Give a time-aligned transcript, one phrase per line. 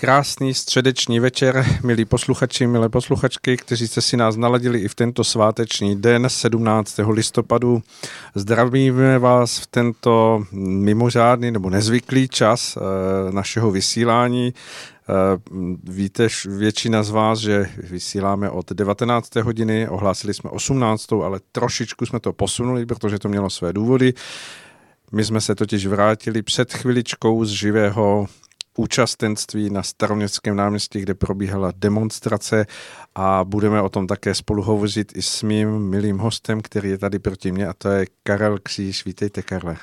[0.00, 5.24] Krásný středeční večer, milí posluchači, milé posluchačky, kteří jste si nás naladili i v tento
[5.24, 7.00] sváteční den 17.
[7.10, 7.82] listopadu.
[8.34, 14.54] Zdravíme vás v tento mimořádný nebo nezvyklý čas eh, našeho vysílání.
[14.54, 15.12] Eh,
[15.84, 19.34] víte většina z vás, že vysíláme od 19.
[19.36, 21.12] hodiny, ohlásili jsme 18.
[21.12, 24.14] ale trošičku jsme to posunuli, protože to mělo své důvody.
[25.12, 28.26] My jsme se totiž vrátili před chviličkou z živého
[28.78, 32.66] účastenství na staroměstském náměstí, kde probíhala demonstrace
[33.14, 37.18] a budeme o tom také spolu hovořit i s mým milým hostem, který je tady
[37.18, 39.04] proti mně a to je Karel Kříž.
[39.04, 39.76] Vítejte, Karle.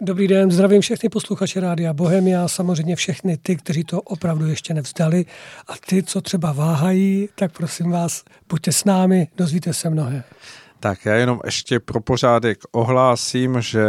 [0.00, 5.24] Dobrý den, zdravím všechny posluchače Rádia Bohemia, samozřejmě všechny ty, kteří to opravdu ještě nevzdali
[5.68, 10.24] a ty, co třeba váhají, tak prosím vás, buďte s námi, dozvíte se mnohé.
[10.80, 13.84] Tak já jenom ještě pro pořádek ohlásím, že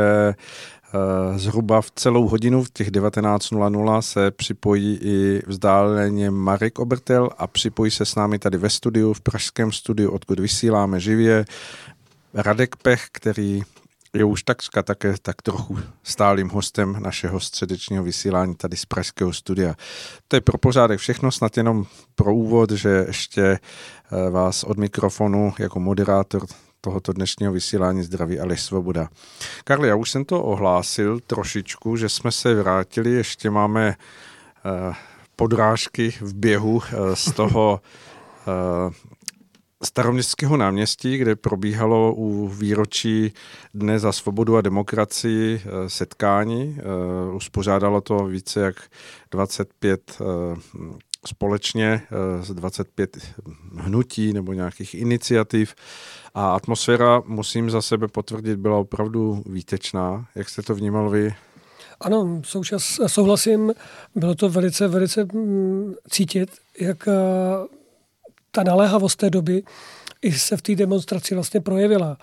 [1.35, 7.91] zhruba v celou hodinu v těch 19.00 se připojí i vzdáleně Marek Obertel a připojí
[7.91, 11.45] se s námi tady ve studiu, v pražském studiu, odkud vysíláme živě.
[12.33, 13.63] Radek Pech, který
[14.13, 19.75] je už takřka také tak trochu stálým hostem našeho středečního vysílání tady z Pražského studia.
[20.27, 25.53] To je pro pořádek všechno, snad jenom pro úvod, že ještě eh, vás od mikrofonu
[25.59, 26.45] jako moderátor
[26.81, 29.09] tohoto dnešního vysílání Zdraví Aleš Svoboda.
[29.63, 34.95] Karli, já už jsem to ohlásil trošičku, že jsme se vrátili, ještě máme uh,
[35.35, 36.81] podrážky v běhu uh,
[37.13, 37.81] z toho
[38.47, 38.93] uh,
[39.83, 43.33] staroměstského náměstí, kde probíhalo u výročí
[43.73, 46.77] Dne za svobodu a demokracii setkání.
[47.33, 48.75] Uspořádalo to více jak
[49.31, 50.21] 25
[51.25, 52.01] společně
[52.41, 53.17] z 25
[53.77, 55.75] hnutí nebo nějakých iniciativ
[56.33, 60.27] a atmosféra, musím za sebe potvrdit, byla opravdu výtečná.
[60.35, 61.35] Jak jste to vnímal vy?
[62.01, 63.73] Ano, součas, souhlasím,
[64.15, 67.13] bylo to velice, velice mm, cítit, jak eh,
[68.51, 69.63] ta naléhavost té doby
[70.21, 72.17] i se v té demonstraci vlastně projevila.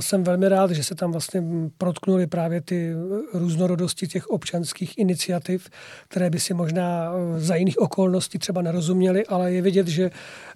[0.00, 1.42] Jsem velmi rád, že se tam vlastně
[1.78, 2.92] protknuly právě ty
[3.34, 5.68] různorodosti těch občanských iniciativ,
[6.08, 10.10] které by si možná e, za jiných okolností třeba nerozuměly, ale je vidět, že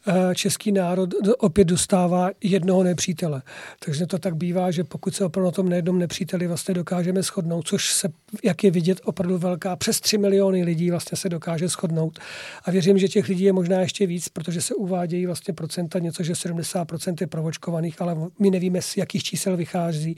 [0.07, 3.43] e, český národ opět dostává jednoho nepřítele.
[3.85, 7.69] Takže to tak bývá, že pokud se opravdu na tom nejednom nepříteli vlastně dokážeme shodnout,
[7.69, 8.09] což se,
[8.45, 12.19] jak je vidět, opravdu velká, přes 3 miliony lidí vlastně se dokáže shodnout.
[12.65, 16.23] A věřím, že těch lidí je možná ještě víc, protože se uvádějí vlastně procenta něco,
[16.23, 20.17] že 70 70% je provočkovaných, ale my nevíme, z jakých čísel vychází.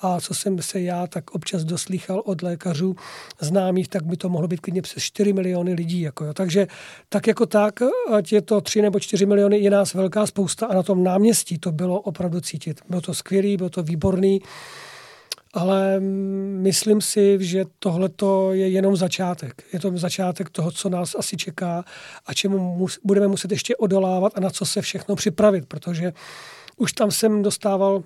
[0.00, 2.96] A co jsem se já tak občas doslýchal od lékařů
[3.40, 6.00] známých, tak by to mohlo být klidně přes 4 miliony lidí.
[6.00, 6.34] Jako jo.
[6.34, 6.66] Takže
[7.08, 7.80] tak jako tak,
[8.12, 11.58] ať je to 3 nebo 4 miliony, je nás velká spousta a na tom náměstí
[11.58, 12.80] to bylo opravdu cítit.
[12.88, 14.40] Bylo to skvělý, bylo to výborný
[15.56, 16.00] ale
[16.60, 18.10] myslím si, že tohle
[18.52, 19.62] je jenom začátek.
[19.72, 21.84] Je to začátek toho, co nás asi čeká
[22.26, 26.12] a čemu mus, budeme muset ještě odolávat a na co se všechno připravit, protože
[26.76, 28.02] už tam jsem dostával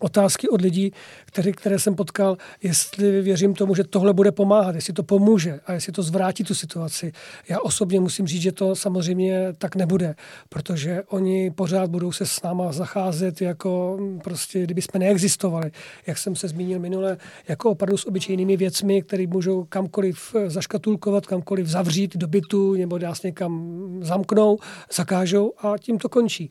[0.00, 0.92] otázky od lidí,
[1.24, 5.72] který, které jsem potkal, jestli věřím tomu, že tohle bude pomáhat, jestli to pomůže a
[5.72, 7.12] jestli to zvrátí tu situaci.
[7.48, 10.14] Já osobně musím říct, že to samozřejmě tak nebude,
[10.48, 15.70] protože oni pořád budou se s náma zacházet jako prostě, kdyby jsme neexistovali.
[16.06, 17.16] Jak jsem se zmínil minule,
[17.48, 23.22] jako opravdu s obyčejnými věcmi, které můžou kamkoliv zaškatulkovat, kamkoliv zavřít do bytu nebo nás
[23.22, 24.58] někam zamknou,
[24.94, 26.50] zakážou a tím to končí.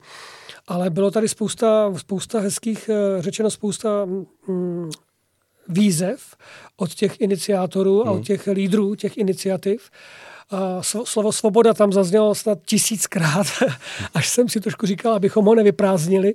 [0.68, 4.90] Ale bylo tady spousta, spousta hezkých, eh, řečeno spousta mm,
[5.68, 6.36] výzev
[6.78, 8.08] od těch iniciátorů hmm.
[8.08, 8.24] a od hmm.
[8.24, 9.90] těch lídrů těch iniciativ.
[10.50, 13.48] A slovo svoboda tam zaznělo snad tisíckrát,
[14.14, 16.34] až jsem si trošku říkal, abychom ho nevyprázdnili.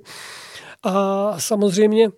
[0.83, 2.09] A samozřejmě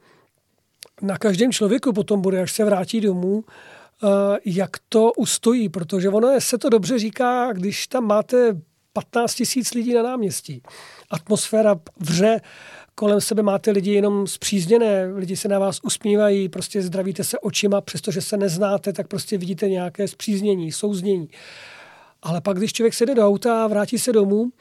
[1.01, 4.07] na každém člověku potom bude, až se vrátí domů, eh,
[4.45, 8.55] jak to ustojí, protože ono se to dobře říká, když tam máte
[8.93, 10.61] 15 tisíc lidí na náměstí.
[11.11, 12.41] Atmosféra vře,
[12.95, 17.81] kolem sebe máte lidi jenom zpřízněné, lidi se na vás usmívají, prostě zdravíte se očima,
[17.81, 21.29] přestože se neznáte, tak prostě vidíte nějaké zpříznění, souznění.
[22.21, 24.51] Ale pak, když člověk sede do auta a vrátí se domů,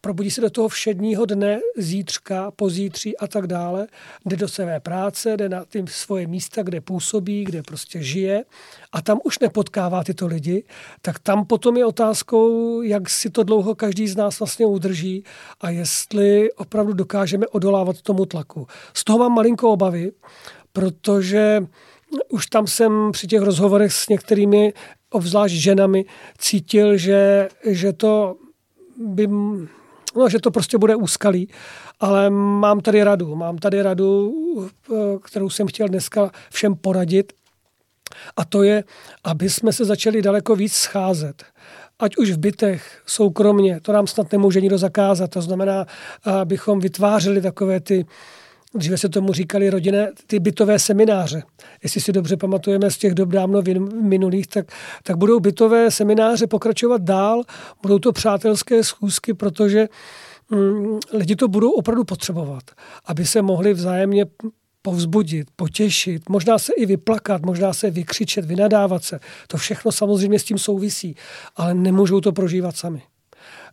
[0.00, 3.86] probudí se do toho všedního dne, zítřka, pozítří a tak dále,
[4.26, 8.44] jde do své práce, jde na ty svoje místa, kde působí, kde prostě žije.
[8.92, 10.64] A tam už nepotkává tyto lidi,
[11.02, 15.24] tak tam potom je otázkou, jak si to dlouho každý z nás vlastně udrží
[15.60, 18.66] a jestli opravdu dokážeme odolávat tomu tlaku.
[18.94, 20.12] Z toho mám malinko obavy,
[20.72, 21.66] protože
[22.28, 24.72] už tam jsem při těch rozhovorech s některými,
[25.10, 26.04] obzvlášť ženami,
[26.38, 28.36] cítil, že, že to
[28.96, 29.28] by
[30.18, 31.48] no, že to prostě bude úskalý,
[32.00, 33.34] ale mám tady radu.
[33.34, 34.34] Mám tady radu,
[34.92, 37.32] eh, kterou jsem chtěl dneska všem poradit
[38.36, 38.84] a to je,
[39.24, 41.44] aby jsme se začali daleko víc scházet.
[42.00, 45.30] ať už v bytech, soukromně, to nám snad nemůže nikdo zakázat.
[45.30, 45.86] To znamená,
[46.24, 48.06] abychom vytvářeli takové ty,
[48.74, 51.42] dříve se tomu říkali rodinné, ty bytové semináře.
[51.82, 53.62] Jestli si dobře pamatujeme z těch dob dávno
[54.02, 54.66] minulých, tak,
[55.02, 57.42] tak budou bytové semináře pokračovat dál,
[57.82, 59.88] budou to přátelské schůzky, protože
[60.50, 62.62] mm, lidi to budou opravdu potřebovat,
[63.04, 64.26] aby se mohli vzájemně
[64.82, 69.20] povzbudit, potěšit, možná se i vyplakat, možná se vykřičet, vynadávat se.
[69.48, 71.14] To všechno samozřejmě s tím souvisí,
[71.56, 73.02] ale nemůžou to prožívat sami.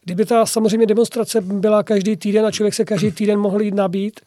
[0.03, 4.19] Kdyby ta samozřejmě demonstrace byla každý týden a člověk se každý týden mohl jít nabít,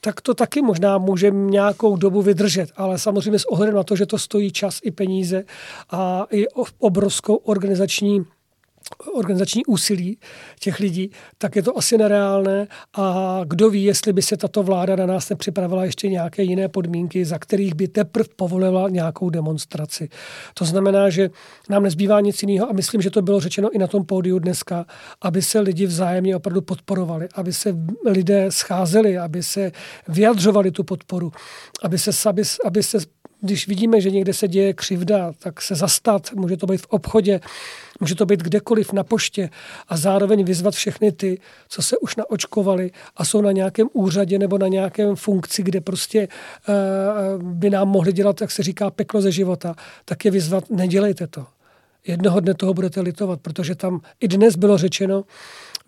[0.00, 4.06] tak to taky možná může nějakou dobu vydržet, ale samozřejmě s ohledem na to, že
[4.06, 5.44] to stojí čas i peníze
[5.90, 6.48] a i
[6.78, 8.24] obrovskou organizační
[9.14, 10.18] organizační úsilí
[10.60, 12.66] těch lidí, tak je to asi nereálné
[12.96, 17.24] a kdo ví, jestli by se tato vláda na nás nepřipravila ještě nějaké jiné podmínky,
[17.24, 20.08] za kterých by teprve povolila nějakou demonstraci.
[20.54, 21.30] To znamená, že
[21.68, 24.86] nám nezbývá nic jiného a myslím, že to bylo řečeno i na tom pódiu dneska,
[25.22, 29.72] aby se lidi vzájemně opravdu podporovali, aby se lidé scházeli, aby se
[30.08, 31.32] vyjadřovali tu podporu,
[31.82, 32.98] aby se, aby, aby se
[33.42, 37.40] když vidíme, že někde se děje křivda, tak se zastat, může to být v obchodě,
[38.02, 39.50] může to být kdekoliv na poště
[39.88, 44.58] a zároveň vyzvat všechny ty, co se už naočkovali a jsou na nějakém úřadě nebo
[44.58, 49.32] na nějakém funkci, kde prostě uh, by nám mohli dělat, jak se říká, peklo ze
[49.32, 51.46] života, tak je vyzvat, nedělejte to.
[52.06, 55.24] Jednoho dne toho budete litovat, protože tam i dnes bylo řečeno,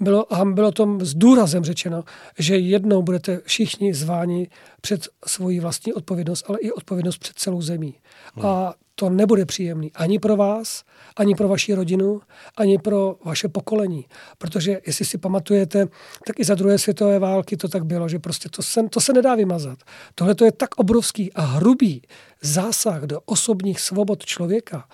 [0.00, 2.04] bylo, a bylo tom s důrazem řečeno,
[2.38, 4.48] že jednou budete všichni zváni
[4.80, 7.94] před svoji vlastní odpovědnost, ale i odpovědnost před celou zemí.
[8.34, 8.46] Hmm.
[8.46, 10.82] A to nebude příjemný ani pro vás,
[11.16, 12.20] ani pro vaši rodinu,
[12.56, 14.06] ani pro vaše pokolení.
[14.38, 15.86] Protože jestli si pamatujete,
[16.26, 19.12] tak i za druhé světové války to tak bylo, že prostě to se, to se
[19.12, 19.78] nedá vymazat.
[20.14, 22.02] Tohle to je tak obrovský a hrubý
[22.42, 24.84] zásah do osobních svobod člověka,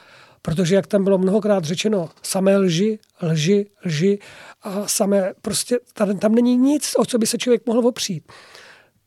[0.42, 4.18] Protože, jak tam bylo mnohokrát řečeno, samé lži, lži, lži
[4.62, 8.32] a samé, prostě tam, tam není nic, o co by se člověk mohl opřít.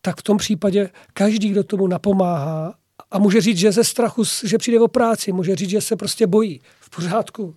[0.01, 2.75] Tak v tom případě každý, kdo tomu napomáhá
[3.12, 6.28] a může říct, že ze strachu, že přijde o práci, může říct, že se prostě
[6.28, 6.62] bojí.
[6.80, 7.56] V pořádku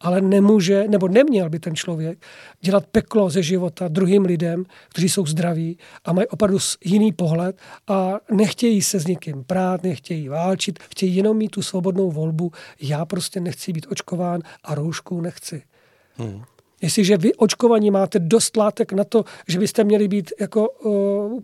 [0.00, 2.18] ale nemůže, nebo neměl by ten člověk
[2.60, 7.58] dělat peklo ze života druhým lidem, kteří jsou zdraví a mají opravdu jiný pohled
[7.88, 12.52] a nechtějí se s někým prát, nechtějí válčit, chtějí jenom mít tu svobodnou volbu.
[12.80, 15.62] Já prostě nechci být očkován a roušku nechci.
[16.14, 16.42] Hmm.
[16.82, 21.40] Jestliže vy očkovaní máte dost látek na to, že byste měli být jako uh,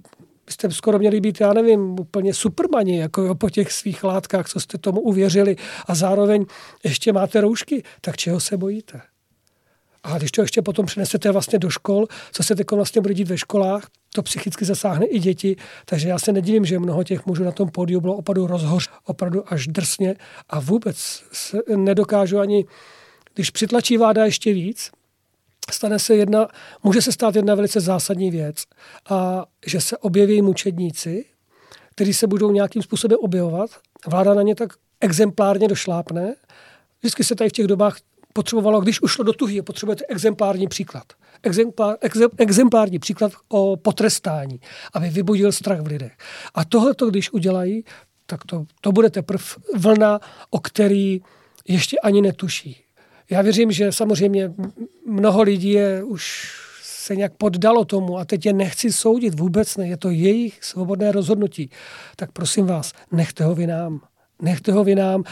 [0.47, 4.61] byste skoro měli být, já nevím, úplně supermani, jako jo, po těch svých látkách, co
[4.61, 5.57] jste tomu uvěřili
[5.87, 6.47] a zároveň
[6.85, 9.01] ještě máte roušky, tak čeho se bojíte?
[10.03, 13.29] A když to ještě potom přinesete vlastně do škol, co se teď vlastně bude dít
[13.29, 17.45] ve školách, to psychicky zasáhne i děti, takže já se nedivím, že mnoho těch mužů
[17.45, 20.15] na tom pódiu bylo opravdu rozhoř, opravdu až drsně
[20.49, 21.25] a vůbec
[21.77, 22.65] nedokážu ani,
[23.35, 24.91] když přitlačí vláda ještě víc,
[25.71, 26.49] stane se jedna,
[26.83, 28.65] může se stát jedna velice zásadní věc
[29.11, 31.25] a že se objeví mučedníci,
[31.91, 33.71] kteří se budou nějakým způsobem objevovat.
[34.07, 36.35] Vláda na ně tak exemplárně došlápne.
[37.01, 37.97] Vždycky se tady v těch dobách
[38.33, 41.05] potřebovalo, když ušlo do tuhy, potřebujete exemplární příklad.
[41.43, 44.61] Exemplár, exe, exemplární příklad o potrestání,
[44.93, 46.13] aby vybudil strach v lidech.
[46.55, 47.85] A tohle, když udělají,
[48.27, 49.45] tak to, to bude teprve
[49.77, 50.21] vlna,
[50.51, 51.21] o který
[51.69, 52.85] ještě ani netuší.
[53.31, 54.53] Já věřím, že samozřejmě
[55.07, 59.89] mnoho lidí je už se nějak poddalo tomu a teď je nechci soudit, vůbec ne,
[59.89, 61.71] je to jejich svobodné rozhodnutí.
[62.17, 64.01] Tak prosím vás, nechte ho vy nám.
[64.43, 65.25] Nechte ho vy nám,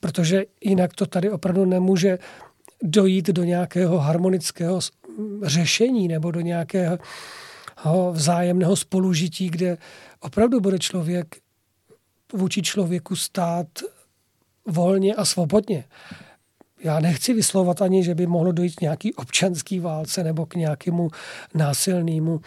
[0.00, 2.18] protože jinak to tady opravdu nemůže
[2.82, 4.80] dojít do nějakého harmonického
[5.42, 6.98] řešení nebo do nějakého
[8.12, 9.78] vzájemného spolužití, kde
[10.20, 11.36] opravdu bude člověk
[12.32, 13.66] vůči člověku stát
[14.66, 15.84] volně a svobodně
[16.86, 21.10] já nechci vyslovat ani, že by mohlo dojít k nějaký občanský válce nebo k nějakému
[21.54, 22.40] násilnému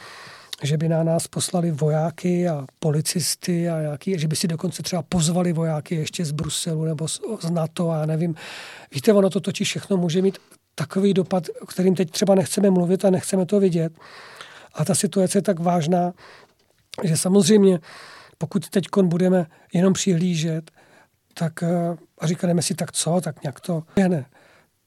[0.64, 5.02] že by na nás poslali vojáky a policisty a nějaký, že by si dokonce třeba
[5.02, 8.36] pozvali vojáky ještě z Bruselu nebo z, z NATO a nevím.
[8.94, 10.38] Víte, ono to totiž všechno může mít
[10.76, 13.94] takový dopad, o kterým teď třeba nechceme mluvit a nechceme to vidět.
[14.74, 16.14] A ta situace je tak vážná,
[17.04, 17.80] že samozřejmě,
[18.38, 20.72] pokud teď budeme jenom přihlížet,
[21.40, 24.26] tak eh, a říkáme si, tak co, tak nějak to ne.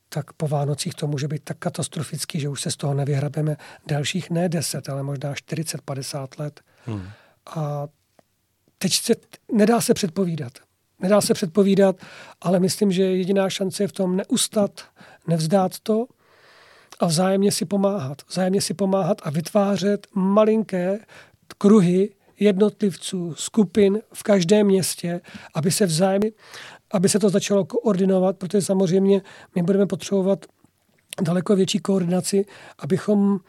[0.09, 3.57] Tak po Vánocích to může být tak katastrofický, že už se z toho nevyhrabeme
[3.87, 6.61] dalších ne 10, ale možná 40-50 let.
[6.87, 7.09] Hmm.
[7.47, 7.87] A
[8.79, 9.15] teď se,
[9.53, 10.53] nedá se předpovídat.
[11.01, 11.97] Nedá se předpovídat,
[12.41, 14.81] ale myslím, že jediná šance je v tom neustat,
[15.27, 16.07] nevzdát to
[17.01, 18.23] a vzájemně si pomáhat.
[18.29, 20.99] Vzájemně si pomáhat a vytvářet malinké
[21.59, 25.21] kruhy jednotlivců, skupin v každém městě,
[25.55, 26.31] aby se vzájemně,
[26.93, 29.23] aby se to začalo koordinovat, protože samozřejmě
[29.55, 30.47] my budeme potřebovat
[31.23, 32.45] daleko větší koordinaci,
[32.79, 33.41] abychom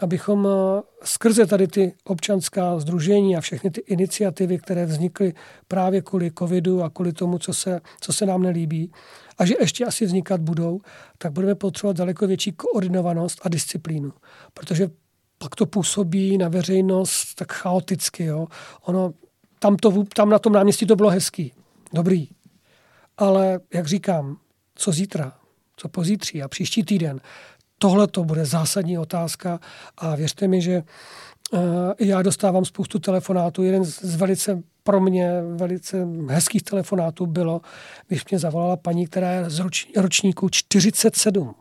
[0.00, 5.34] abychom eh, skrze tady ty občanská združení a všechny ty iniciativy, které vznikly
[5.68, 8.92] právě kvůli covidu a kvůli tomu, co se, co se nám nelíbí,
[9.38, 10.80] a že ještě asi vznikat budou,
[11.18, 14.12] tak budeme potřebovat daleko větší koordinovanost a disciplínu.
[14.54, 14.90] Protože
[15.42, 18.24] pak to působí na veřejnost tak chaoticky.
[18.24, 18.46] Jo.
[18.82, 19.12] Ono,
[19.58, 21.52] tam, to, tam na tom náměstí to bylo hezký,
[21.94, 22.28] dobrý.
[23.18, 24.36] Ale, jak říkám,
[24.74, 25.32] co zítra,
[25.76, 27.20] co pozítří a příští týden,
[27.78, 29.60] tohle to bude zásadní otázka
[29.96, 30.82] a věřte mi, že
[31.52, 31.60] uh,
[31.98, 33.62] já dostávám spoustu telefonátů.
[33.62, 37.60] Jeden z velice pro mě velice hezkých telefonátů bylo,
[38.08, 41.54] když mě zavolala paní, která je z roč, ročníku 47.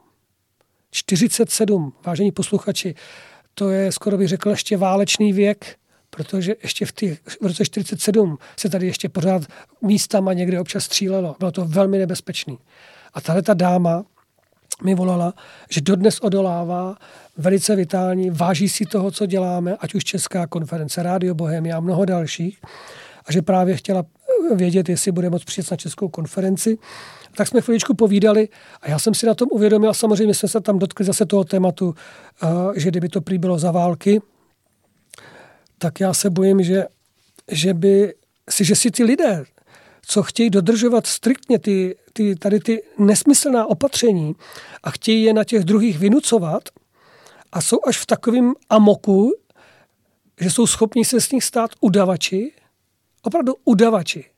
[0.92, 2.96] 47, vážení posluchači,
[3.62, 5.76] to je skoro bych řekl ještě válečný věk,
[6.10, 9.42] protože ještě v, těch, v roce 47 se tady ještě pořád
[9.82, 11.36] místama někde občas střílelo.
[11.40, 12.58] Bylo to velmi nebezpečný.
[13.14, 14.04] A tahle ta dáma
[14.84, 15.34] mi volala,
[15.70, 16.96] že dodnes odolává,
[17.38, 22.06] velice vitální, váží si toho, co děláme, ať už Česká konference, Rádio Bohemia a mnoho
[22.06, 22.60] dalších.
[23.26, 24.04] A že právě chtěla
[24.56, 26.78] vědět, jestli bude moct přijet na Českou konferenci.
[27.36, 28.50] Tak jsme chviličku povídali
[28.82, 31.96] a já jsem si na tom uvědomil, samozřejmě jsme se tam dotkli zase toho tématu,
[32.76, 34.22] že kdyby to prý bylo za války,
[35.78, 36.86] tak já se bojím, že,
[37.52, 38.14] že by
[38.50, 39.44] si, že si ty lidé,
[40.02, 44.36] co chtějí dodržovat striktně ty, ty, tady ty nesmyslná opatření
[44.84, 46.64] a chtějí je na těch druhých vynucovat
[47.52, 49.34] a jsou až v takovém amoku,
[50.42, 52.52] že jsou schopni se s nich stát udavači,
[53.22, 54.31] opravdu udavači.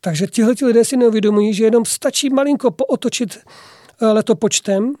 [0.00, 3.38] Takže tihle lidé si neuvědomují, že jenom stačí malinko pootočit
[4.02, 4.94] eh, letopočtem,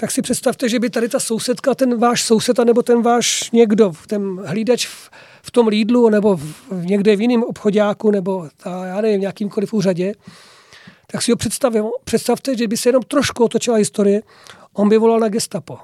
[0.00, 3.92] tak si představte, že by tady ta sousedka, ten váš soused, nebo ten váš někdo,
[4.06, 5.10] ten hlídač v,
[5.42, 9.72] v tom lídlu, nebo v, někde v jiném obchodáku, nebo ta, já nevím, v nějakýmkoliv
[9.72, 10.14] úřadě,
[11.06, 14.22] tak si ho představte, představte, že by se jenom trošku otočila historie,
[14.72, 15.78] on by volal na gestapo.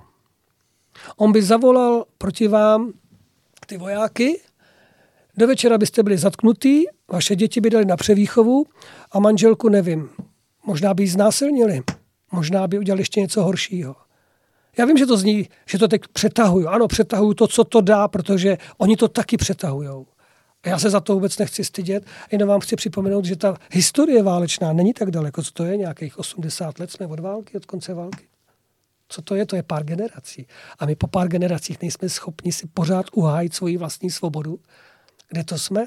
[1.16, 2.92] On by zavolal proti vám
[3.66, 4.40] ty vojáky,
[5.36, 8.66] do večera byste byli zatknutí, vaše děti by dali na převýchovu
[9.12, 10.08] a manželku nevím.
[10.66, 11.82] Možná by ji znásilnili,
[12.32, 13.96] možná by udělali ještě něco horšího.
[14.78, 16.68] Já vím, že to zní, že to teď přetahuju.
[16.68, 20.06] Ano, přetahuju to, co to dá, protože oni to taky přetahujou.
[20.62, 24.22] A já se za to vůbec nechci stydět, jenom vám chci připomenout, že ta historie
[24.22, 25.42] válečná není tak daleko.
[25.42, 25.76] Co to je?
[25.76, 28.24] Nějakých 80 let jsme od války, od konce války.
[29.08, 29.46] Co to je?
[29.46, 30.46] To je pár generací.
[30.78, 34.58] A my po pár generacích nejsme schopni si pořád uhájit svoji vlastní svobodu.
[35.34, 35.86] Kde to jsme?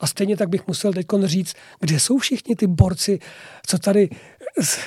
[0.00, 3.18] A stejně tak bych musel teď říct, kde jsou všichni ty borci,
[3.66, 4.08] co tady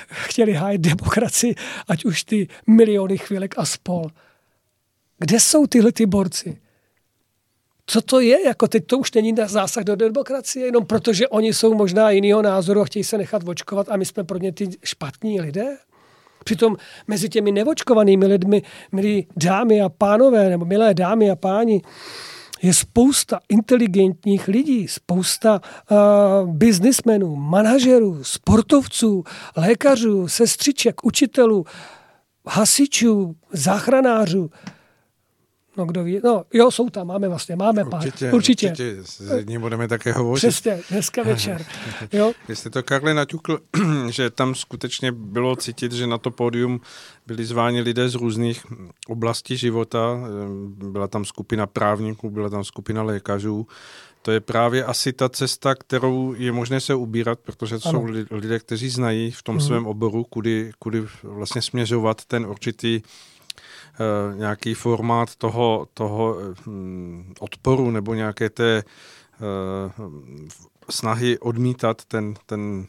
[0.08, 1.56] chtěli hájit demokracii,
[1.88, 4.08] ať už ty miliony chvílek a spol.
[5.20, 6.58] Kde jsou tyhle ty borci?
[7.86, 8.46] Co to je?
[8.46, 12.42] Jako teď to už není na zásah do demokracie, jenom protože oni jsou možná jiného
[12.42, 15.78] názoru a chtějí se nechat očkovat a my jsme pro ně ty špatní lidé?
[16.44, 16.76] Přitom
[17.08, 21.82] mezi těmi nevočkovanými lidmi, milí dámy a pánové, nebo milé dámy a páni,
[22.64, 29.24] je spousta inteligentních lidí, spousta uh, biznismenů, manažerů, sportovců,
[29.56, 31.66] lékařů, sestřiček, učitelů,
[32.48, 34.50] hasičů, záchranářů.
[35.78, 38.06] No kdo ví, no jo, jsou tam, máme vlastně, máme pár.
[38.06, 38.68] Určitě, určitě.
[38.70, 38.98] určitě.
[39.04, 40.48] S jedním budeme také hovořit.
[40.48, 41.66] Přesně, dneska večer.
[42.12, 42.32] Jo?
[42.48, 43.60] Jestli to Karli naťukl,
[44.10, 46.82] že tam skutečně bylo cítit, že na to pódium
[47.28, 48.66] byli zváni lidé z různých
[49.08, 50.18] oblastí života.
[50.68, 53.68] Byla tam skupina právníků, byla tam skupina lékařů.
[54.22, 58.00] To je právě asi ta cesta, kterou je možné se ubírat, protože to ano.
[58.00, 59.62] jsou lidé, kteří znají v tom mm.
[59.62, 63.02] svém oboru, kudy, kudy vlastně směřovat ten určitý
[64.36, 68.84] nějaký formát toho, toho hm, odporu nebo nějaké té eh,
[70.90, 72.88] snahy odmítat ten, ten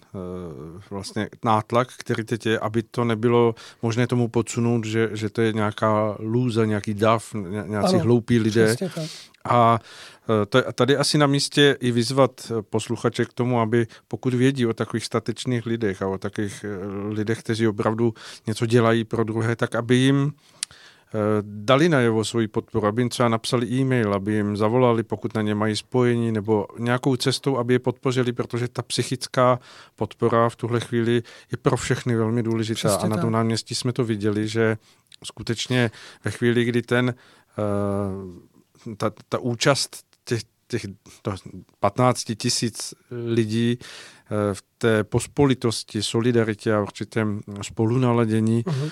[0.90, 5.52] vlastně nátlak, který teď je, aby to nebylo možné tomu podsunout, že, že to je
[5.52, 7.34] nějaká lůza, nějaký dav,
[7.66, 8.76] nějací ano, hloupí lidé.
[9.44, 9.78] A
[10.74, 15.66] tady asi na místě i vyzvat posluchače k tomu, aby pokud vědí o takových statečných
[15.66, 16.64] lidech a o takových
[17.08, 18.14] lidech, kteří opravdu
[18.46, 20.53] něco dělají pro druhé, tak aby jim Eh,
[21.42, 25.54] dali najevo svoji podporu, aby jim třeba napsali e-mail, aby jim zavolali, pokud na ně
[25.54, 29.58] mají spojení, nebo nějakou cestou, aby je podpořili, protože ta psychická
[29.96, 32.78] podpora v tuhle chvíli je pro všechny velmi důležitá.
[32.78, 34.76] Přesně a na tom náměstí jsme to viděli, že
[35.24, 35.90] skutečně
[36.24, 37.14] ve chvíli, kdy ten,
[38.86, 40.86] uh, ta, ta účast těch, těch
[41.80, 43.78] 15 tisíc lidí
[44.52, 48.90] v té pospolitosti, solidaritě a určitém spolunaladění uh-huh.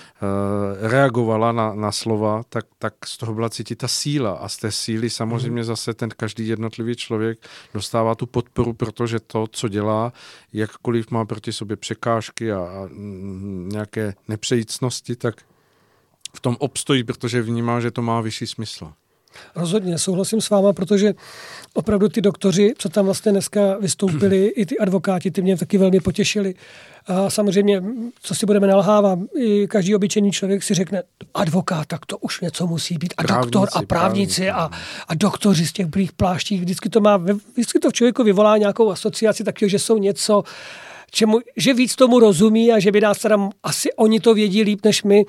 [0.81, 4.73] reagovala na, na slova, tak, tak z toho byla cítit ta síla a z té
[4.73, 5.67] síly samozřejmě uh-huh.
[5.67, 7.39] zase ten každý jednotlivý člověk
[7.75, 10.13] dostává tu podporu, protože to, co dělá,
[10.53, 12.89] jakkoliv má proti sobě překážky a, a
[13.73, 15.35] nějaké nepřejícnosti, tak
[16.35, 18.93] v tom obstojí, protože vnímá, že to má vyšší smysl.
[19.57, 21.15] Rozhodně, souhlasím s váma, protože
[21.75, 26.01] opravdu ty doktoři, co tam vlastně dneska vystoupili, i ty advokáti, ty mě taky velmi
[26.01, 26.55] potěšili.
[27.07, 27.83] A samozřejmě,
[28.23, 31.03] co si budeme nalhávat, i každý obyčejný člověk si řekne,
[31.35, 33.15] advokát, tak to už něco musí být.
[33.17, 34.71] A právníci, doktor a právníci a,
[35.09, 37.17] a doktoři z těch blých pláští, vždycky to má,
[37.53, 40.43] vždycky to v člověku vyvolá nějakou asociaci taky, že jsou něco,
[41.11, 44.85] čemu, že víc tomu rozumí a že by nás teda asi oni to vědí líp
[44.85, 45.25] než my.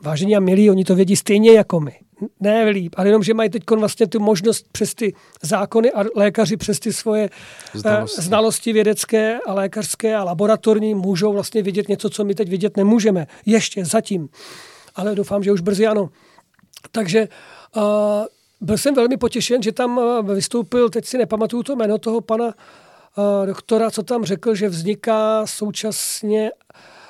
[0.00, 1.92] Vážení a milí, oni to vědí stejně jako my
[2.40, 6.56] ne líp, ale jenom, že mají teď vlastně tu možnost přes ty zákony a lékaři
[6.56, 7.24] přes ty svoje
[7.74, 8.22] eh, znalosti.
[8.22, 13.26] znalosti vědecké a lékařské a laboratorní můžou vlastně vidět něco, co my teď vidět nemůžeme.
[13.46, 14.28] Ještě zatím.
[14.94, 16.08] Ale doufám, že už brzy ano.
[16.92, 17.28] Takže
[17.76, 17.82] uh,
[18.60, 22.44] byl jsem velmi potěšen, že tam uh, vystoupil, teď si nepamatuju to jméno toho pana
[22.44, 27.01] uh, doktora, co tam řekl, že vzniká současně Uh,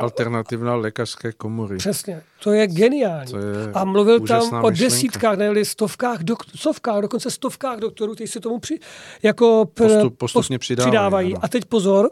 [0.00, 1.76] Alternativná lékařské komory.
[1.76, 3.32] Přesně, to je geniální.
[3.32, 4.66] To je a mluvil tam myšlenka.
[4.66, 8.78] o desítkách, ne stovkách, dok, stovkách, dokonce stovkách doktorů, kteří se tomu při,
[9.22, 10.90] jako pr, Postup, postupně přidávají.
[10.90, 11.34] přidávají.
[11.42, 12.10] A teď pozor,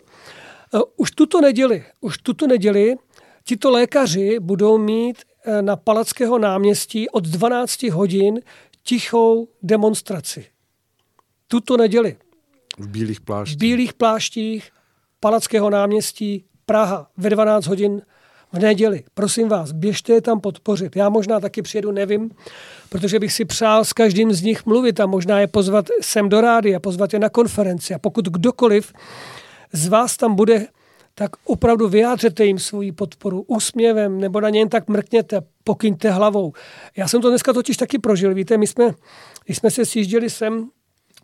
[0.74, 2.96] uh, už tuto neděli, už tuto neděli
[3.44, 8.40] tito lékaři budou mít uh, na Palackého náměstí od 12 hodin
[8.82, 10.46] tichou demonstraci.
[11.48, 12.16] Tuto neděli.
[12.78, 13.56] V bílých pláštích.
[13.56, 14.70] V bílých pláštích
[15.20, 18.02] Palackého náměstí Praha ve 12 hodin
[18.52, 19.04] v neděli.
[19.14, 20.96] Prosím vás, běžte je tam podpořit.
[20.96, 22.30] Já možná taky přijedu, nevím,
[22.88, 26.40] protože bych si přál s každým z nich mluvit a možná je pozvat sem do
[26.40, 27.94] rády a pozvat je na konferenci.
[27.94, 28.92] A pokud kdokoliv
[29.72, 30.66] z vás tam bude,
[31.14, 36.52] tak opravdu vyjádřete jim svoji podporu úsměvem nebo na ně jen tak mrkněte, pokyňte hlavou.
[36.96, 38.34] Já jsem to dneska totiž taky prožil.
[38.34, 38.94] Víte, my jsme,
[39.44, 40.68] když jsme se sjížděli sem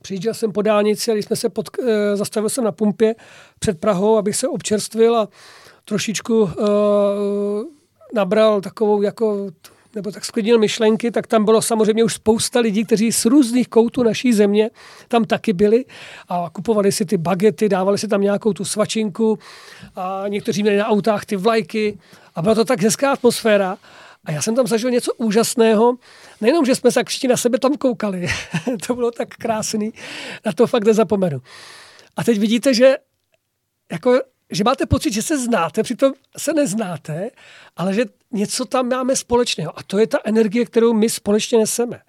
[0.05, 3.15] Přijížděl jsem po dálnici a když jsme se pod, e, zastavil jsem na pumpě
[3.59, 5.29] před Prahou, abych se občerstvil a
[5.85, 6.55] trošičku e,
[8.15, 9.51] nabral takovou jako
[9.95, 14.03] nebo tak sklidnil myšlenky, tak tam bylo samozřejmě už spousta lidí, kteří z různých koutů
[14.03, 14.71] naší země
[15.09, 15.85] tam taky byli
[16.29, 19.39] a kupovali si ty bagety, dávali si tam nějakou tu svačinku
[19.97, 21.99] a někteří měli na autách ty vlajky
[22.35, 23.79] a byla to tak hezká atmosféra.
[24.25, 25.97] A já jsem tam zažil něco úžasného.
[26.41, 28.29] Nejenom, že jsme se všichni na sebe tam koukali,
[28.87, 29.93] to bylo tak krásný,
[30.47, 31.43] na to fakt nezapomenu.
[32.17, 32.97] A teď vidíte, že
[33.93, 37.31] jako že máte pocit, že se znáte, přitom se neznáte,
[37.77, 39.79] ale že něco tam máme společného.
[39.79, 42.01] A to je ta energie, kterou my společně neseme.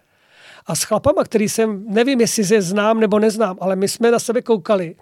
[0.66, 4.20] A s chlapama, který jsem, nevím, jestli se znám nebo neznám, ale my jsme na
[4.20, 4.96] sebe koukali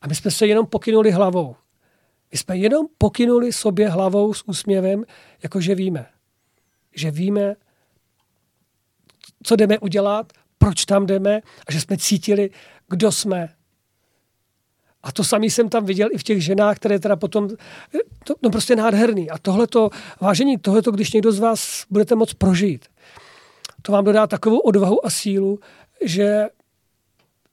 [0.00, 1.56] a my jsme se jenom pokynuli hlavou.
[2.32, 5.04] My jsme jenom pokynuli sobě hlavou s úsměvem,
[5.42, 6.06] jakože víme
[6.94, 7.54] že víme,
[9.42, 12.50] co jdeme udělat, proč tam jdeme a že jsme cítili,
[12.88, 13.48] kdo jsme.
[15.02, 17.48] A to samý jsem tam viděl i v těch ženách, které teda potom,
[18.24, 19.30] to, no prostě nádherný.
[19.30, 22.86] A tohleto, vážení, tohleto, když někdo z vás budete moc prožít,
[23.82, 25.58] to vám dodá takovou odvahu a sílu,
[26.04, 26.46] že,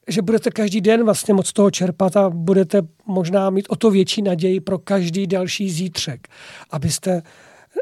[0.07, 4.21] že budete každý den vlastně moc toho čerpat a budete možná mít o to větší
[4.21, 6.27] naději pro každý další zítřek,
[6.69, 7.21] abyste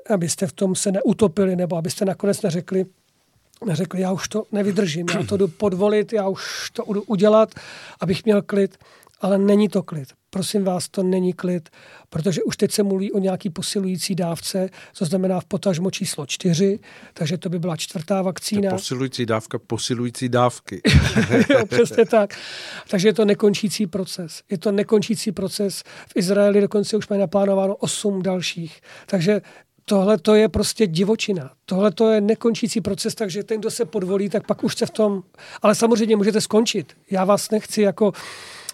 [0.09, 2.85] abyste v tom se neutopili, nebo abyste nakonec neřekli,
[3.65, 7.49] neřekli, já už to nevydržím, já to jdu podvolit, já už to jdu udělat,
[7.99, 8.77] abych měl klid,
[9.21, 10.09] ale není to klid.
[10.29, 11.69] Prosím vás, to není klid,
[12.09, 16.79] protože už teď se mluví o nějaký posilující dávce, co znamená v potažmo číslo čtyři,
[17.13, 18.69] takže to by byla čtvrtá vakcína.
[18.69, 20.81] To posilující dávka, posilující dávky.
[21.49, 22.37] jo, přesně tak.
[22.89, 24.41] Takže je to nekončící proces.
[24.49, 25.83] Je to nekončící proces.
[26.07, 28.81] V Izraeli dokonce už mají naplánováno osm dalších.
[29.05, 29.41] Takže
[29.89, 31.51] tohle to je prostě divočina.
[31.65, 34.89] Tohle to je nekončící proces, takže ten, kdo se podvolí, tak pak už se v
[34.89, 35.23] tom...
[35.61, 36.93] Ale samozřejmě můžete skončit.
[37.11, 38.11] Já vás nechci jako,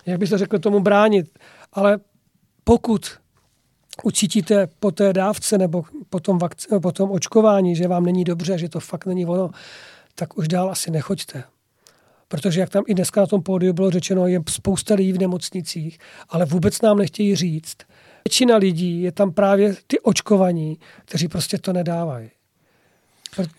[0.05, 1.39] jak bych to řekl, tomu bránit.
[1.73, 1.99] Ale
[2.63, 3.11] pokud
[4.03, 8.57] ucítíte po té dávce nebo po tom, vakc- po tom očkování, že vám není dobře,
[8.57, 9.49] že to fakt není ono,
[10.15, 11.43] tak už dál asi nechoďte.
[12.27, 15.99] Protože jak tam i dneska na tom pódiu bylo řečeno, je spousta lidí v nemocnicích,
[16.29, 17.77] ale vůbec nám nechtějí říct,
[18.27, 22.29] většina lidí je tam právě ty očkovaní, kteří prostě to nedávají.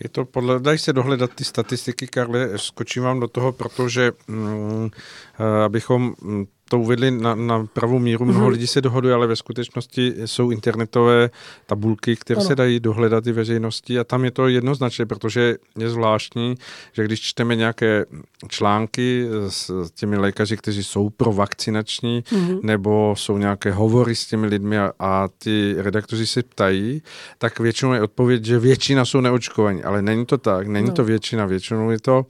[0.01, 4.91] Je to podle, dají se dohledat ty statistiky, Karle, skočím vám do toho, protože mm,
[5.39, 8.25] eh, abychom mm, to uvedli na, na pravou míru.
[8.25, 8.51] Mnoho mm-hmm.
[8.51, 11.31] lidí se dohoduje, ale ve skutečnosti jsou internetové
[11.67, 12.47] tabulky, které ano.
[12.47, 16.55] se dají dohledat i veřejnosti a tam je to jednoznačné, protože je zvláštní,
[16.93, 18.05] že když čteme nějaké
[18.49, 22.61] články s těmi lékaři, kteří jsou pro vakcinační, mm-hmm.
[22.63, 27.03] nebo jsou nějaké hovory s těmi lidmi a, a ty redaktoři se ptají,
[27.39, 30.95] tak většinou je odpověď, že většina jsou neočkovaní, ale není to tak, není no.
[30.95, 32.27] to většina, většinou je to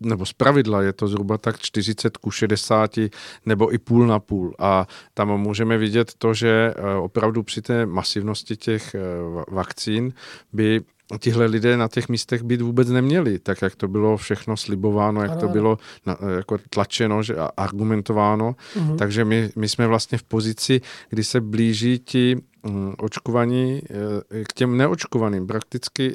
[0.00, 2.98] nebo z pravidla je to zhruba tak 40 ku 60
[3.46, 4.54] nebo i půl na půl.
[4.58, 9.00] A tam můžeme vidět to, že eh, opravdu při té masivnosti těch eh,
[9.48, 10.12] vakcín
[10.52, 10.80] by
[11.18, 15.30] tihle lidé na těch místech být vůbec neměli, tak jak to bylo všechno slibováno, jak
[15.30, 18.56] ano, to bylo na, jako tlačeno že, a argumentováno.
[18.76, 18.96] Uh-huh.
[18.96, 23.82] Takže my, my jsme vlastně v pozici, kdy se blíží ti Mm, očkovaní
[24.30, 25.46] eh, k těm neočkovaným.
[25.46, 26.14] Prakticky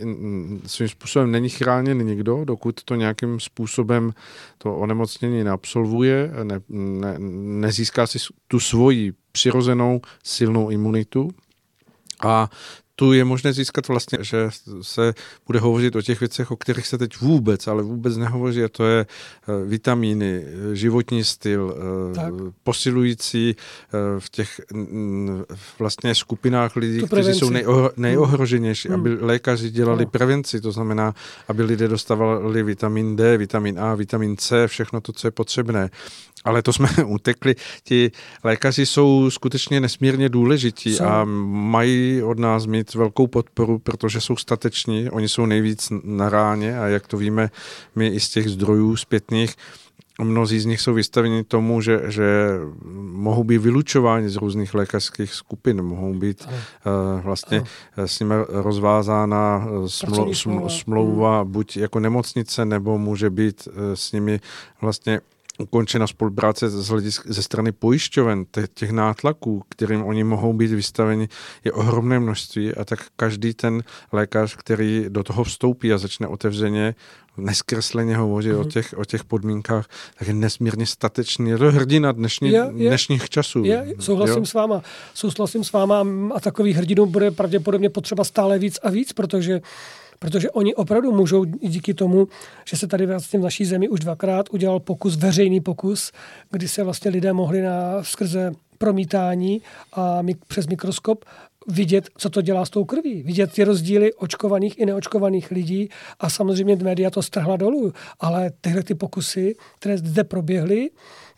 [0.65, 4.13] svým způsobem není chráněn nikdo, dokud to nějakým způsobem
[4.57, 7.15] to onemocnění neabsolvuje, ne, ne,
[7.59, 11.29] nezíská si tu svoji přirozenou silnou imunitu.
[12.23, 12.49] A
[12.95, 14.49] tu je možné získat vlastně, že
[14.81, 15.13] se
[15.47, 18.85] bude hovořit o těch věcech, o kterých se teď vůbec, ale vůbec nehovoří, a to
[18.85, 22.33] je eh, vitamíny, životní styl, eh, tak.
[22.63, 24.61] posilující eh, v těch
[25.79, 28.99] vlastně skupinách lidí, kteří jsou nejoh, nejohroženější, hmm.
[28.99, 30.11] aby lékaři dělali no.
[30.11, 31.13] prevenci, to znamená,
[31.47, 35.89] aby lidé dostávali vitamin D, vitamin A, vitamin C, všechno to, co je potřebné.
[36.45, 37.55] Ale to jsme utekli.
[37.83, 38.11] Ti
[38.43, 41.05] lékaři jsou skutečně nesmírně důležití jsou.
[41.05, 46.79] a mají od nás mít velkou podporu, protože jsou stateční, oni jsou nejvíc na ráně
[46.79, 47.49] a jak to víme
[47.95, 49.55] my i z těch zdrojů zpětných,
[50.21, 52.49] mnozí z nich jsou vystaveni tomu, že, že
[53.11, 57.65] mohou být vylučováni z různých lékařských skupin, mohou být uh, vlastně uh,
[57.97, 60.33] s nimi rozvázána eh, smlou,
[60.67, 61.51] smlouva hmm.
[61.51, 64.39] buď jako nemocnice, nebo může být s nimi
[64.81, 65.21] vlastně
[65.63, 71.27] ukončena spolupráce z hledisk, ze strany pojišťoven, těch nátlaků, kterým oni mohou být vystaveni,
[71.63, 76.95] je ohromné množství a tak každý ten lékař, který do toho vstoupí a začne otevřeně
[77.37, 78.55] neskresleně hovoří mm.
[78.55, 78.69] o, mhm.
[78.69, 79.87] těch, o těch podmínkách,
[80.19, 81.49] tak je nesmírně statečný.
[81.49, 83.63] Je to hrdina dnešní, je, je, dnešních časů.
[83.63, 84.45] Je, souhlasím jo?
[84.45, 84.81] s váma.
[85.13, 89.61] Souhlasím s váma a takových hrdinů bude pravděpodobně potřeba stále víc a víc, protože
[90.23, 92.27] protože oni opravdu můžou díky tomu,
[92.69, 96.11] že se tady vlastně v naší zemi už dvakrát udělal pokus, veřejný pokus,
[96.51, 99.61] kdy se vlastně lidé mohli na, skrze promítání
[99.93, 101.25] a mik, přes mikroskop
[101.67, 103.23] vidět, co to dělá s tou krví.
[103.23, 107.93] Vidět ty rozdíly očkovaných i neočkovaných lidí a samozřejmě média to strhla dolů.
[108.19, 110.89] Ale tyhle ty pokusy, které zde proběhly,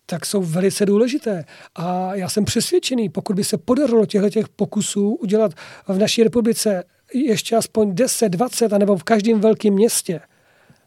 [0.06, 1.46] tak jsou velice důležité.
[1.76, 5.52] A já jsem přesvědčený, pokud by se podařilo těchto těch pokusů udělat
[5.88, 10.22] v naší republice ještě aspoň 10, 20, anebo v každém velkém městě,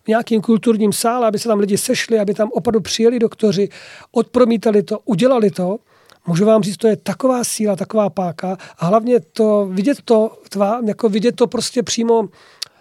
[0.04, 3.68] v nějakým kulturním sále, aby se tam lidi sešli, aby tam opravdu přijeli doktoři,
[4.12, 5.78] odpromítali to, udělali to,
[6.26, 10.81] můžu vám říct, to je taková síla, taková páka a hlavně to vidět to, tvá,
[10.87, 12.28] jako vidět to prostě přímo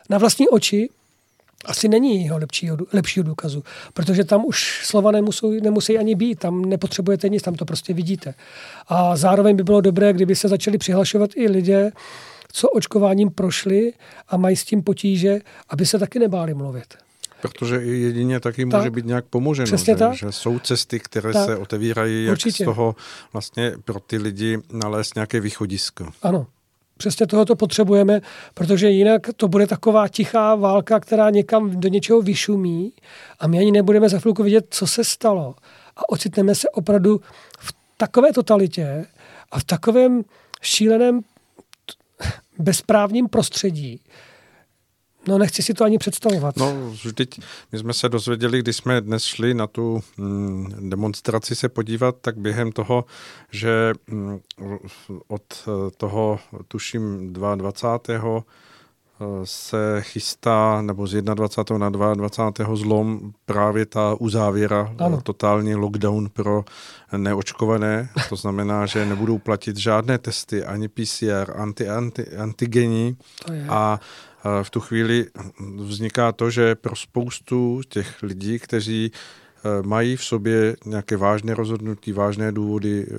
[0.10, 0.89] na vlastní oči,
[1.65, 6.65] asi není jeho lepšího, lepšího důkazu, protože tam už slova nemusí, nemusí ani být, tam
[6.65, 8.34] nepotřebujete nic, tam to prostě vidíte.
[8.88, 11.91] A zároveň by bylo dobré, kdyby se začali přihlašovat i lidé,
[12.58, 13.93] co očkováním prošli
[14.28, 15.39] a mají s tím potíže,
[15.70, 16.93] aby se taky nebáli mluvit.
[17.41, 20.13] Protože jedině taky tak, může být nějak pomoženo, že, tak.
[20.13, 21.46] že jsou cesty, které tak.
[21.46, 22.63] se otevírají, jak Určitě.
[22.63, 22.96] z toho
[23.34, 26.08] vlastně pro ty lidi nalézt nějaké východisko.
[26.22, 26.48] Ano,
[26.98, 28.22] Přesně tohoto potřebujeme,
[28.54, 32.93] protože jinak to bude taková tichá válka, která někam do něčeho vyšumí
[33.39, 35.56] a my ani nebudeme za chvilku vidět, co se stalo.
[35.98, 37.22] A ocitneme se opravdu
[37.60, 39.06] v takové totalitě
[39.52, 40.24] a v takovém
[40.62, 41.22] šíleném
[42.60, 44.02] bezprávním prostředí.
[45.28, 46.58] No nechci si to ani představovat.
[46.58, 47.39] No vždyť
[47.72, 52.38] my jsme se dozvěděli, když jsme dnes šli na tu mm, demonstraci se podívat, tak
[52.38, 53.06] během toho,
[53.52, 54.39] že mm,
[55.28, 55.67] od
[55.98, 58.43] toho tuším 22
[59.43, 61.89] se chystá, nebo z 21.
[61.89, 62.75] na 22.
[62.75, 65.21] zlom právě ta uzávěra, ano.
[65.21, 66.65] totální lockdown pro
[67.17, 68.10] neočkované.
[68.30, 73.17] To znamená, že nebudou platit žádné testy, ani PCR, anti, anti, antigení.
[73.69, 73.99] A
[74.63, 75.25] v tu chvíli
[75.80, 79.46] vzniká to, že pro spoustu těch lidí, kteří Eh,
[79.86, 83.17] mají v sobě nějaké vážné rozhodnutí, vážné důvody, eh,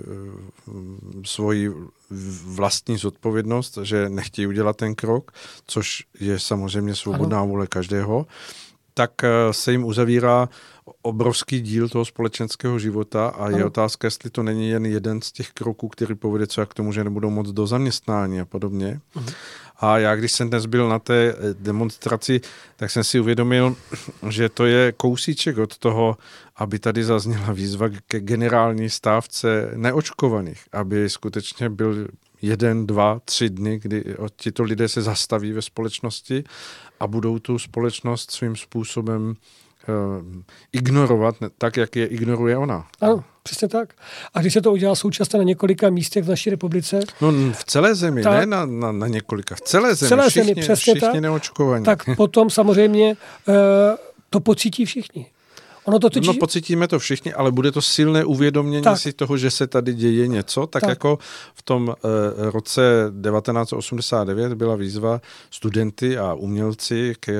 [1.24, 1.72] svoji
[2.44, 5.32] vlastní zodpovědnost, že nechtějí udělat ten krok,
[5.66, 8.26] což je samozřejmě svobodná vůle každého,
[8.94, 9.10] tak
[9.50, 10.48] se jim uzavírá
[11.02, 15.50] obrovský díl toho společenského života a je otázka, jestli to není jen jeden z těch
[15.50, 19.00] kroků, který povede třeba k tomu, že nebudou moc do zaměstnání a podobně.
[19.16, 19.32] Uh-huh.
[19.78, 22.40] A já, když jsem dnes byl na té eh, demonstraci,
[22.76, 23.76] tak jsem si uvědomil,
[24.28, 26.18] že to je kousíček od toho,
[26.56, 32.08] aby tady zazněla výzva ke generální stávce neočkovaných, aby skutečně byl
[32.42, 34.04] jeden, dva, tři dny, kdy
[34.36, 36.44] tito lidé se zastaví ve společnosti
[37.00, 39.34] a budou tu společnost svým způsobem
[40.72, 42.86] ignorovat tak, jak je ignoruje ona.
[43.00, 43.94] Ano, přesně tak.
[44.34, 47.00] A když se to udělá současně na několika místech v naší republice...
[47.20, 50.54] No v celé zemi, tak, ne na, na, na několika, v celé zemi, celé všichni,
[50.54, 51.84] zemi přesně všichni tak, neočkovaní.
[51.84, 53.16] Tak potom samozřejmě
[53.48, 53.54] uh,
[54.30, 55.26] to pocítí všichni.
[55.88, 56.26] Ono to totiž...
[56.26, 58.98] No pocítíme to všichni, ale bude to silné uvědomění tak.
[58.98, 60.88] si toho, že se tady děje něco, tak, tak.
[60.88, 61.18] jako
[61.54, 65.20] v tom e, roce 1989 byla výzva
[65.50, 67.32] studenty a umělci k,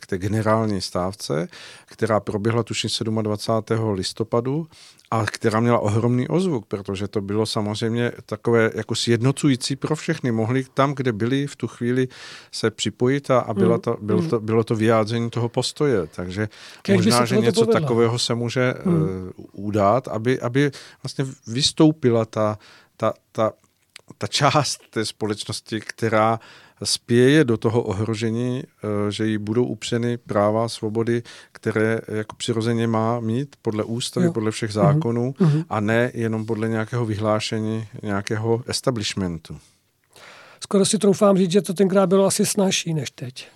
[0.00, 1.48] k té generální stávce,
[1.86, 2.90] která proběhla tuším
[3.22, 3.92] 27.
[3.92, 4.66] listopadu
[5.10, 10.32] a která měla ohromný ozvuk, protože to bylo samozřejmě takové jako sjednocující pro všechny.
[10.32, 12.08] Mohli tam, kde byli v tu chvíli
[12.52, 14.28] se připojit a, a byla mm, to, bylo, mm.
[14.28, 16.06] to, bylo to vyjádření toho postoje.
[16.06, 16.48] Takže
[16.82, 19.02] Kež možná, že něco takového se může mm.
[19.02, 19.08] uh,
[19.52, 20.70] udát, aby, aby
[21.02, 22.58] vlastně vystoupila ta,
[22.96, 23.52] ta, ta,
[24.18, 26.40] ta část té společnosti, která
[26.82, 33.20] spěje do toho ohrožení, eh, že jí budou upřeny práva, svobody, které jako přirozeně má
[33.20, 34.32] mít podle ústavy, jo.
[34.32, 34.74] podle všech mhm.
[34.74, 35.64] zákonů mm-hmm.
[35.70, 39.58] a ne jenom podle nějakého vyhlášení nějakého establishmentu.
[40.60, 43.48] Skoro si troufám říct, že to tenkrát bylo asi snažší než teď.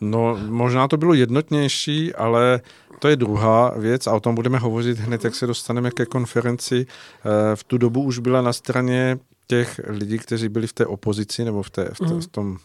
[0.00, 2.60] No, možná to bylo jednotnější, ale
[2.98, 6.86] to je druhá věc a o tom budeme hovořit hned, jak se dostaneme ke konferenci.
[6.86, 11.44] Eh, v tu dobu už byla na straně těch lidí, kteří byli v té opozici
[11.44, 12.20] nebo v, té, v, té, mm.
[12.20, 12.56] v tom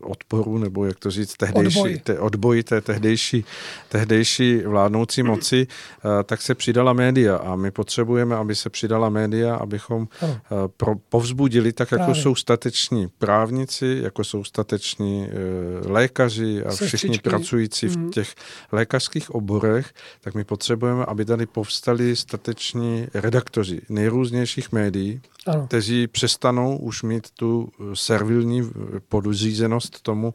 [0.00, 3.44] odporu, nebo jak to říct, tehdejší, odboji, te, odboji té tehdejší,
[3.88, 5.66] tehdejší vládnoucí moci,
[6.04, 10.28] uh, tak se přidala média a my potřebujeme, aby se přidala média, abychom uh,
[10.76, 12.22] pro, povzbudili, tak jako Právě.
[12.22, 16.96] jsou stateční právníci, jako jsou stateční uh, lékaři a Sestřičky.
[16.96, 17.92] všichni pracující mm.
[17.92, 18.10] v mhm.
[18.10, 18.34] těch
[18.72, 25.66] lékařských oborech, tak my potřebujeme, aby tady povstali stateční redaktoři nejrůznějších médií, ano.
[25.74, 28.70] Kteří přestanou už mít tu servilní
[29.08, 30.34] podřízenost tomu,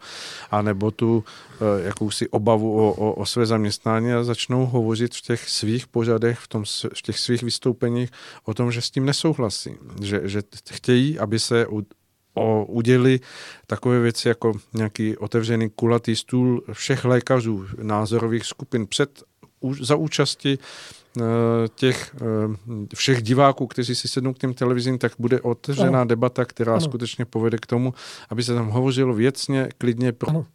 [0.51, 5.49] anebo tu eh, jakousi obavu o, o, o své zaměstnání a začnou hovořit v těch
[5.49, 8.09] svých pořadech, v, tom, v těch svých vystoupeních
[8.43, 9.75] o tom, že s tím nesouhlasí.
[10.01, 11.67] Že, že chtějí, aby se
[12.33, 13.19] o, uděli
[13.67, 19.23] takové věci jako nějaký otevřený kulatý stůl všech lékařů názorových skupin před
[19.81, 20.98] za účasti Eh,
[21.75, 26.07] těch eh, všech diváků, kteří si sednou k těm televizím, tak bude otevřená ano.
[26.07, 26.81] debata, která ano.
[26.81, 27.93] skutečně povede k tomu,
[28.29, 30.11] aby se tam hovořilo věcně, klidně.
[30.11, 30.29] Pro...
[30.29, 30.45] Ano.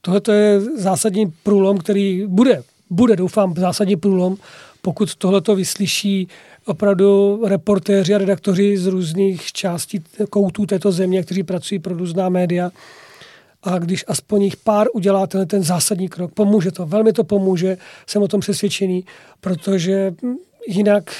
[0.00, 4.36] Tohle je zásadní průlom, který bude, bude, doufám, zásadní průlom,
[4.82, 6.28] pokud tohleto vyslyší
[6.64, 12.70] opravdu reportéři a redaktoři z různých částí koutů této země, kteří pracují pro různá média,
[13.64, 17.76] a když aspoň jich pár udělá tenhle ten zásadní krok, pomůže to, velmi to pomůže,
[18.06, 19.04] jsem o tom přesvědčený,
[19.40, 20.14] protože
[20.66, 21.10] jinak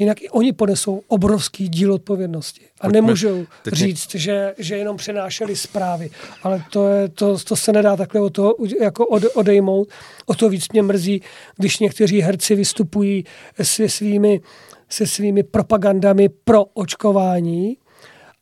[0.00, 2.60] Jinak i oni ponesou obrovský díl odpovědnosti.
[2.80, 6.10] A Pojďme, nemůžou teď říct, že, že jenom přenášeli zprávy.
[6.42, 9.88] Ale to, je, to, to se nedá takhle od toho jako od, odejmout.
[10.26, 11.22] O to víc mě mrzí,
[11.56, 13.24] když někteří herci vystupují
[13.62, 14.40] se svými,
[14.88, 17.76] se svými propagandami pro očkování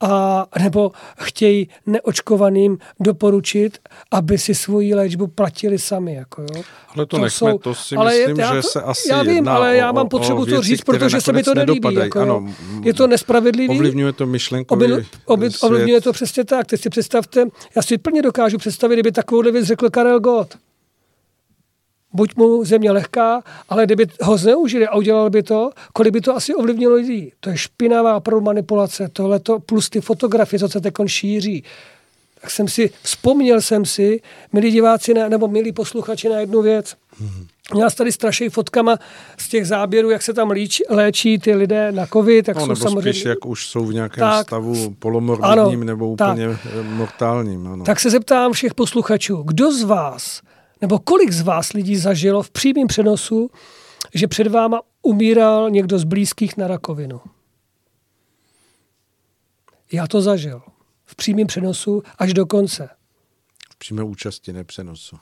[0.01, 3.79] a nebo chtějí neočkovaným doporučit,
[4.11, 6.15] aby si svoji léčbu platili sami.
[6.15, 6.63] Jako jo.
[6.89, 9.49] Ale to, to nechme, jsou, to si ale myslím, že to, se asi Já vím,
[9.49, 11.95] ale já mám potřebu věci, to říct, protože se mi to nelíbí.
[11.95, 13.77] Jako, ano, je to nespravedlivý.
[13.77, 15.07] Ovlivňuje to myšlenkový
[15.61, 16.67] Ovlivňuje to přesně tak.
[16.67, 20.57] Teď si představte, já si plně dokážu představit, kdyby takovou věc řekl Karel Gott
[22.13, 26.37] buď mu země lehká, ale kdyby ho zneužili a udělal by to, kolik by to
[26.37, 27.33] asi ovlivnilo lidí.
[27.41, 31.65] To je špinavá pro manipulace, tohleto plus ty fotografie, co se teď šíří.
[32.41, 34.21] Tak jsem si, vzpomněl jsem si,
[34.53, 36.95] milí diváci ne, nebo milí posluchači, na jednu věc.
[37.23, 37.97] Mm-hmm.
[37.97, 38.99] Tady straší fotkama
[39.39, 42.47] z těch záběrů, jak se tam líč, léčí ty lidé na covid.
[42.47, 43.13] Tak no, jsou nebo samozřejmě...
[43.13, 46.59] spíš, jak už jsou v nějakém tak, stavu polomorbidním nebo úplně tak.
[46.85, 47.67] mortálním.
[47.67, 47.85] Ano.
[47.85, 50.41] Tak se zeptám všech posluchačů, kdo z vás
[50.81, 53.51] nebo kolik z vás lidí zažilo v přímém přenosu,
[54.15, 57.21] že před váma umíral někdo z blízkých na rakovinu?
[59.93, 60.63] Já to zažil.
[61.05, 62.89] V přímém přenosu až do konce.
[63.71, 65.17] V přímé účasti, ne přenosu.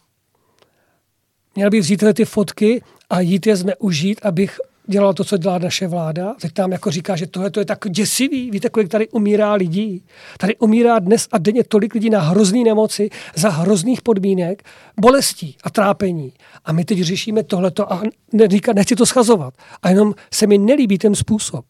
[1.55, 5.87] Měl bych vzít ty fotky a jít je zneužít, abych dělala to, co dělá naše
[5.87, 6.35] vláda.
[6.41, 8.51] Teď tam jako říká, že tohle to je tak děsivý.
[8.51, 10.05] Víte, kolik tady umírá lidí?
[10.39, 14.63] Tady umírá dnes a denně tolik lidí na hrozný nemoci, za hrozných podmínek,
[15.01, 16.33] bolestí a trápení.
[16.65, 19.55] A my teď řešíme tohleto a neříká, nechci to schazovat.
[19.83, 21.65] A jenom se mi nelíbí ten způsob.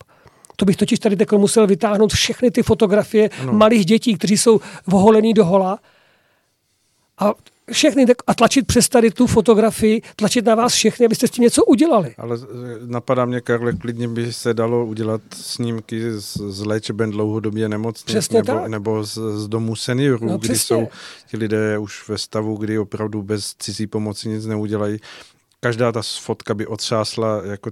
[0.57, 3.53] To bych totiž tady takhle musel vytáhnout všechny ty fotografie ano.
[3.53, 5.79] malých dětí, kteří jsou voholený do hola.
[7.19, 7.33] A
[7.73, 11.65] všechny a tlačit přes tady tu fotografii, tlačit na vás všechny, abyste s tím něco
[11.65, 12.15] udělali.
[12.19, 12.39] Ale
[12.87, 18.69] napadá mě, Karle, klidně by se dalo udělat snímky z, z léčeben dlouhodobě nemocných nebo,
[18.69, 20.89] nebo z, z domů seniorů, no, kdy jsou
[21.27, 24.99] ti lidé už ve stavu, kdy opravdu bez cizí pomoci nic neudělají
[25.67, 27.71] každá ta fotka by otřásla jako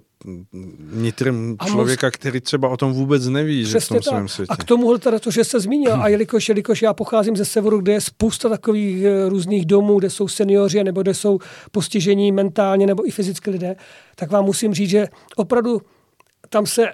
[0.92, 4.52] nitrem člověka, který třeba o tom vůbec neví, že v tom svém světě.
[4.52, 7.78] A k tomu teda to, že se zmínil, a jelikož, jelikož já pocházím ze severu,
[7.78, 11.38] kde je spousta takových eh, různých domů, kde jsou seniori, nebo kde jsou
[11.70, 13.76] postižení mentálně nebo i fyzicky lidé,
[14.16, 15.82] tak vám musím říct, že opravdu
[16.48, 16.88] tam se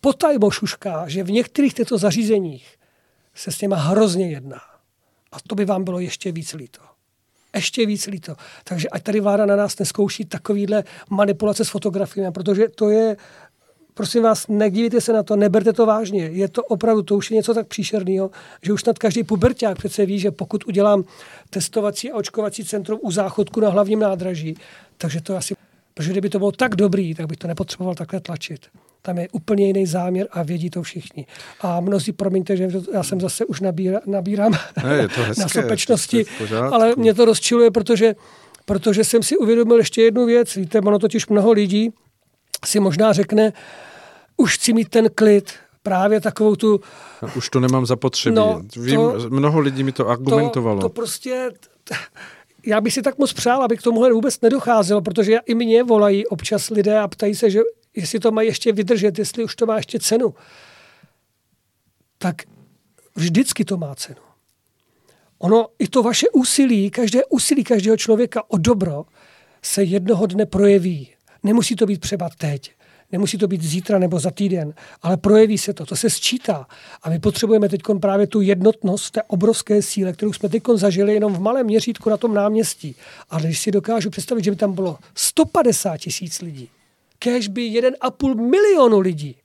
[0.00, 2.76] potajmo šušká, že v některých těchto zařízeních
[3.34, 4.60] se s něma hrozně jedná.
[5.32, 6.91] A to by vám bylo ještě víc líto
[7.54, 8.34] ještě víc líto.
[8.64, 13.16] Takže ať tady vláda na nás neskouší takovýhle manipulace s fotografiemi, protože to je,
[13.94, 16.26] prosím vás, nedívejte se na to, neberte to vážně.
[16.26, 18.30] Je to opravdu, to už je něco tak příšerného,
[18.62, 21.04] že už snad každý puberták přece ví, že pokud udělám
[21.50, 24.54] testovací a očkovací centrum u záchodku na hlavním nádraží,
[24.98, 25.54] takže to asi,
[25.94, 28.66] protože kdyby to bylo tak dobrý, tak bych to nepotřeboval takhle tlačit.
[29.02, 31.26] Tam je úplně jiný záměr a vědí to všichni.
[31.60, 34.52] A mnozí, promiňte, že já jsem zase už nabíra, nabírám
[34.84, 36.24] ne, to hezké, na sopečnosti,
[36.70, 38.14] ale mě to rozčiluje, protože,
[38.64, 40.56] protože jsem si uvědomil ještě jednu věc.
[40.56, 41.90] Víte, ono totiž mnoho lidí
[42.64, 43.52] si možná řekne,
[44.36, 46.80] už chci mít ten klid, právě takovou tu...
[47.22, 48.36] No, už to nemám zapotřebí.
[48.36, 50.80] No, Vím, to, mnoho lidí mi to argumentovalo.
[50.80, 51.50] To, to prostě...
[52.66, 56.26] Já bych si tak moc přál, aby k tomuhle vůbec nedocházelo, protože i mě volají
[56.26, 57.60] občas lidé a ptají se, že
[57.96, 60.34] jestli to má ještě vydržet, jestli už to má ještě cenu,
[62.18, 62.42] tak
[63.14, 64.20] vždycky to má cenu.
[65.38, 69.04] Ono, i to vaše úsilí, každé úsilí každého člověka o dobro
[69.62, 71.08] se jednoho dne projeví.
[71.42, 72.72] Nemusí to být třeba teď,
[73.12, 76.66] nemusí to být zítra nebo za týden, ale projeví se to, to se sčítá.
[77.02, 81.32] A my potřebujeme teď právě tu jednotnost té obrovské síle, kterou jsme teď zažili jenom
[81.34, 82.96] v malém měřítku na tom náměstí.
[83.30, 86.70] Ale když si dokážu představit, že by tam bylo 150 tisíc lidí,
[87.22, 89.36] kež by 1,5 milionu lidí.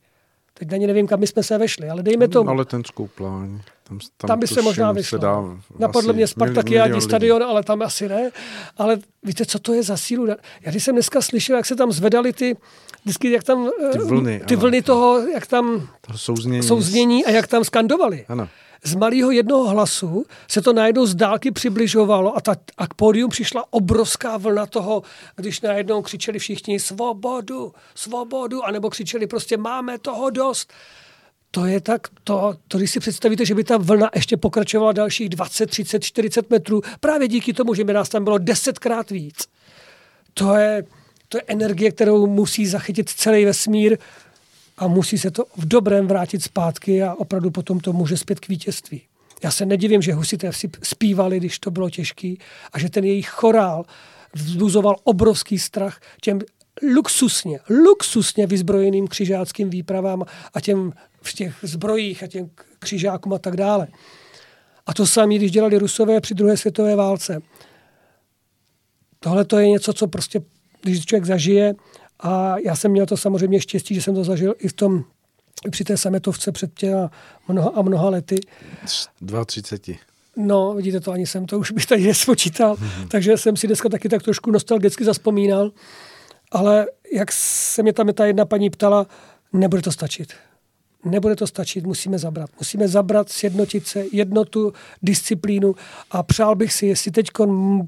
[0.54, 2.48] Teď ani nevím, kam my jsme se vešli, ale dejme to.
[2.48, 3.60] Ale ten skoupláň.
[3.84, 5.18] Tam, tam, tam by se možná vyšlo.
[5.18, 5.44] dá
[5.80, 8.32] Napadlo mě Spartakiádní stadion, ale tam asi ne.
[8.78, 10.28] Ale víte, co to je za sílu?
[10.62, 12.58] Já když jsem dneska slyšel, jak se tam zvedali ty,
[13.04, 16.63] vždycky, jak tam, ty vlny, ty vlny toho, jak tam souznění.
[16.63, 18.26] souznění a jak tam skandovali.
[18.28, 18.50] Ano
[18.84, 23.30] z malého jednoho hlasu se to najednou z dálky přibližovalo a, ta, a k pódium
[23.30, 25.04] přišla obrovská vlna toho,
[25.36, 30.74] když najednou křičeli všichni svobodu, svobodu, anebo křičeli prostě máme toho dost.
[31.52, 35.30] To je tak, to, to když si představíte, že by ta vlna ještě pokračovala dalších
[35.30, 39.48] 20, 30, 40 metrů, právě díky tomu, že by nás tam bylo desetkrát víc.
[40.34, 40.84] To je,
[41.30, 43.98] to je energie, kterou musí zachytit celý vesmír
[44.78, 48.48] a musí se to v dobrém vrátit zpátky a opravdu potom to může zpět k
[48.48, 49.02] vítězství.
[49.44, 50.52] Já se nedivím, že husité
[50.84, 52.40] zpívali, když to bylo těžký
[52.74, 53.86] a že ten jejich chorál
[54.34, 56.40] vzbuzoval obrovský strach těm
[56.96, 63.56] luxusně, luxusně vyzbrojeným křižáckým výpravám a těm v těch zbrojích a těm křižákům a tak
[63.56, 63.88] dále.
[64.86, 67.42] A to samé, když dělali Rusové při druhé světové válce.
[69.20, 70.42] Tohle to je něco, co prostě,
[70.82, 71.76] když člověk zažije,
[72.19, 75.03] a já jsem měl to samozřejmě štěstí, že jsem to zažil i v tom
[75.71, 77.12] při té sametovce před těma
[77.47, 78.39] mnoha a mnoha lety.
[78.86, 79.45] 32.
[80.38, 83.08] No, vidíte to, ani jsem to už bych tady nespočítal, mm-hmm.
[83.12, 85.71] takže jsem si dneska taky tak trošku nostalgicky zaspomínal.
[86.51, 89.08] Ale jak se mě tam ta jedna paní ptala,
[89.53, 90.34] nebude to stačit.
[91.06, 92.49] Nebude to stačit, musíme zabrat.
[92.60, 95.75] Musíme zabrat, sjednotit se, jednotu, disciplínu
[96.12, 97.27] a přál bych si, jestli teď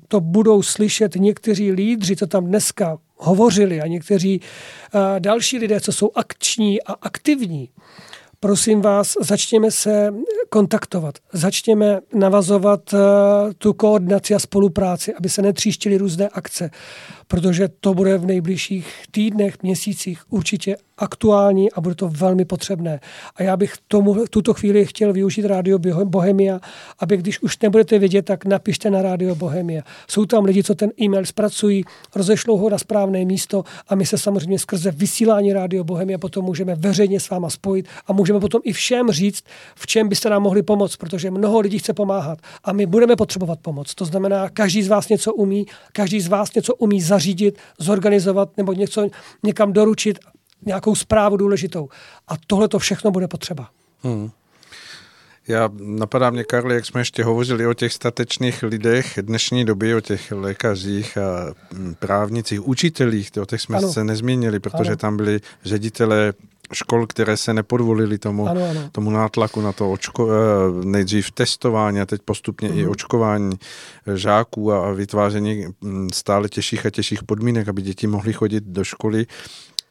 [0.07, 5.91] to budou slyšet někteří lídři, co tam dneska hovořili a někteří uh, další lidé, co
[5.91, 7.69] jsou akční a aktivní,
[8.39, 10.13] prosím vás, začněme se
[10.49, 12.99] kontaktovat, začněme navazovat uh,
[13.57, 16.69] tu koordinaci a spolupráci, aby se netříštily různé akce,
[17.27, 22.99] protože to bude v nejbližších týdnech, měsících určitě aktuální a bude to velmi potřebné.
[23.35, 26.59] A já bych tomu tuto chvíli chtěl využít Rádio Bohemia,
[26.99, 29.81] aby když už nebudete vědět, tak napište na Rádio Bohemia.
[30.07, 31.83] Jsou tam lidi, co ten e-mail zpracují,
[32.15, 36.75] rozešlou ho na správné místo a my se samozřejmě skrze vysílání Rádio Bohemia potom můžeme
[36.75, 39.43] veřejně s váma spojit a můžeme potom i všem říct,
[39.75, 43.59] v čem byste nám mohli pomoct, protože mnoho lidí chce pomáhat a my budeme potřebovat
[43.61, 43.95] pomoc.
[43.95, 48.73] To znamená, každý z vás něco umí, každý z vás něco umí zařídit, zorganizovat nebo
[48.73, 49.07] něco
[49.43, 50.19] někam doručit
[50.65, 51.89] nějakou zprávu důležitou.
[52.27, 53.69] A tohle to všechno bude potřeba.
[54.03, 54.29] Hmm.
[55.47, 60.01] Já napadá mě, Karli, jak jsme ještě hovořili o těch statečných lidech dnešní doby, o
[60.01, 63.93] těch lékařích a mm, právnicích, učitelích, o těch jsme ano.
[63.93, 64.97] se nezmínili, protože ano.
[64.97, 66.33] tam byli ředitelé
[66.73, 68.89] škol, které se nepodvolili tomu, ano, ano.
[68.91, 72.77] tomu nátlaku na to očko, eh, nejdřív testování a teď postupně mm.
[72.77, 72.91] i mhm.
[72.91, 73.59] očkování
[74.15, 79.25] žáků a vytváření mm, stále těžších a těžších podmínek, aby děti mohly chodit do školy,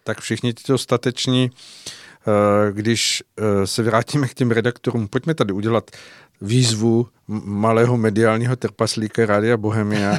[0.08, 1.50] tak všichni tyto stateční
[2.28, 5.90] Eh, když eh, se vrátíme k těm redaktorům, pojďme tady udělat
[6.40, 7.06] výzvu
[7.44, 10.18] malého mediálního trpaslíka Rádia Bohemia.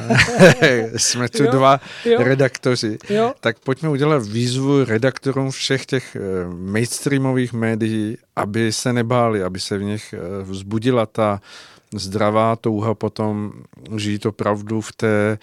[0.96, 2.98] Jsme tu jo, dva jo, redaktoři.
[3.10, 3.32] Jo.
[3.40, 6.20] Tak pojďme udělat výzvu redaktorům všech těch eh,
[6.54, 11.40] mainstreamových médií, aby se nebáli, aby se v nich vzbudila ta
[11.94, 13.52] zdravá touha potom
[13.96, 15.38] žít opravdu v té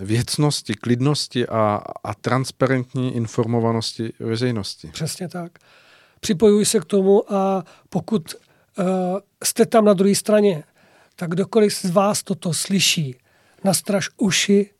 [0.00, 4.88] věcnosti, klidnosti a, a transparentní informovanosti veřejnosti.
[4.92, 5.52] Přesně tak.
[6.20, 8.84] Připojuji se k tomu a pokud uh,
[9.44, 10.64] jste tam na druhé straně,
[11.16, 13.16] tak kdokoliv z vás toto slyší,
[13.64, 14.70] nastraž uši,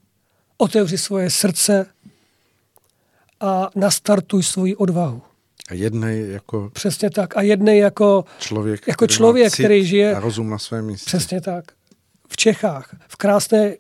[0.57, 1.87] otevři svoje srdce
[3.41, 5.23] a nastartuj svoji odvahu.
[5.71, 6.71] A jednej jako...
[6.73, 7.37] Přesně tak.
[7.37, 10.17] A jednej jako člověk, jako který, člověk, který žije...
[10.17, 11.07] A rozum na svém místě.
[11.07, 11.65] Přesně tak.
[12.29, 13.75] V Čechách, v krásné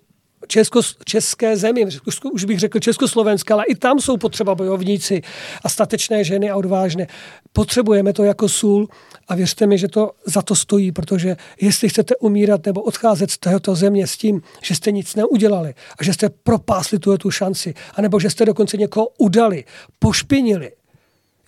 [0.49, 1.87] Česko, české zemi,
[2.33, 5.23] už, bych řekl Československé, ale i tam jsou potřeba bojovníci
[5.65, 7.07] a statečné ženy a odvážné.
[7.53, 8.89] Potřebujeme to jako sůl
[9.29, 13.39] a věřte mi, že to za to stojí, protože jestli chcete umírat nebo odcházet z
[13.39, 18.21] této země s tím, že jste nic neudělali a že jste propásli tu šanci, anebo
[18.21, 19.65] že jste dokonce někoho udali,
[19.99, 20.73] pošpinili,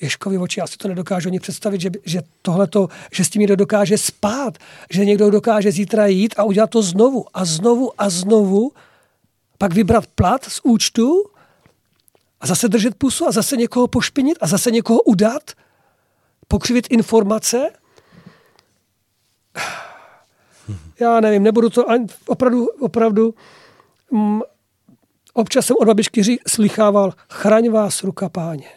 [0.01, 3.57] Ješkovi oči, já si to nedokážu ani představit, že, že tohleto, že s tím někdo
[3.57, 4.59] dokáže spát,
[4.91, 8.73] že někdo dokáže zítra jít a udělat to znovu a znovu a znovu,
[9.59, 11.25] pak vybrat plat z účtu
[12.41, 15.51] a zase držet pusu a zase někoho pošpinit a zase někoho udat,
[16.49, 17.71] pokřivit informace.
[21.01, 23.35] Já nevím, nebudu to ani opravdu, opravdu
[24.11, 24.41] mm,
[25.35, 28.69] občas jsem od babičky slychával, chraň vás ruka páně.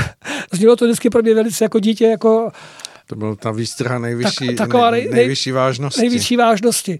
[0.52, 2.50] Znělo to vždycky pro mě velice jako dítě, jako...
[3.06, 6.00] To byl ta výstraha nejvyšší, tak, taková nej, nejvyšší vážnosti.
[6.00, 6.98] Nejvyšší vážnosti.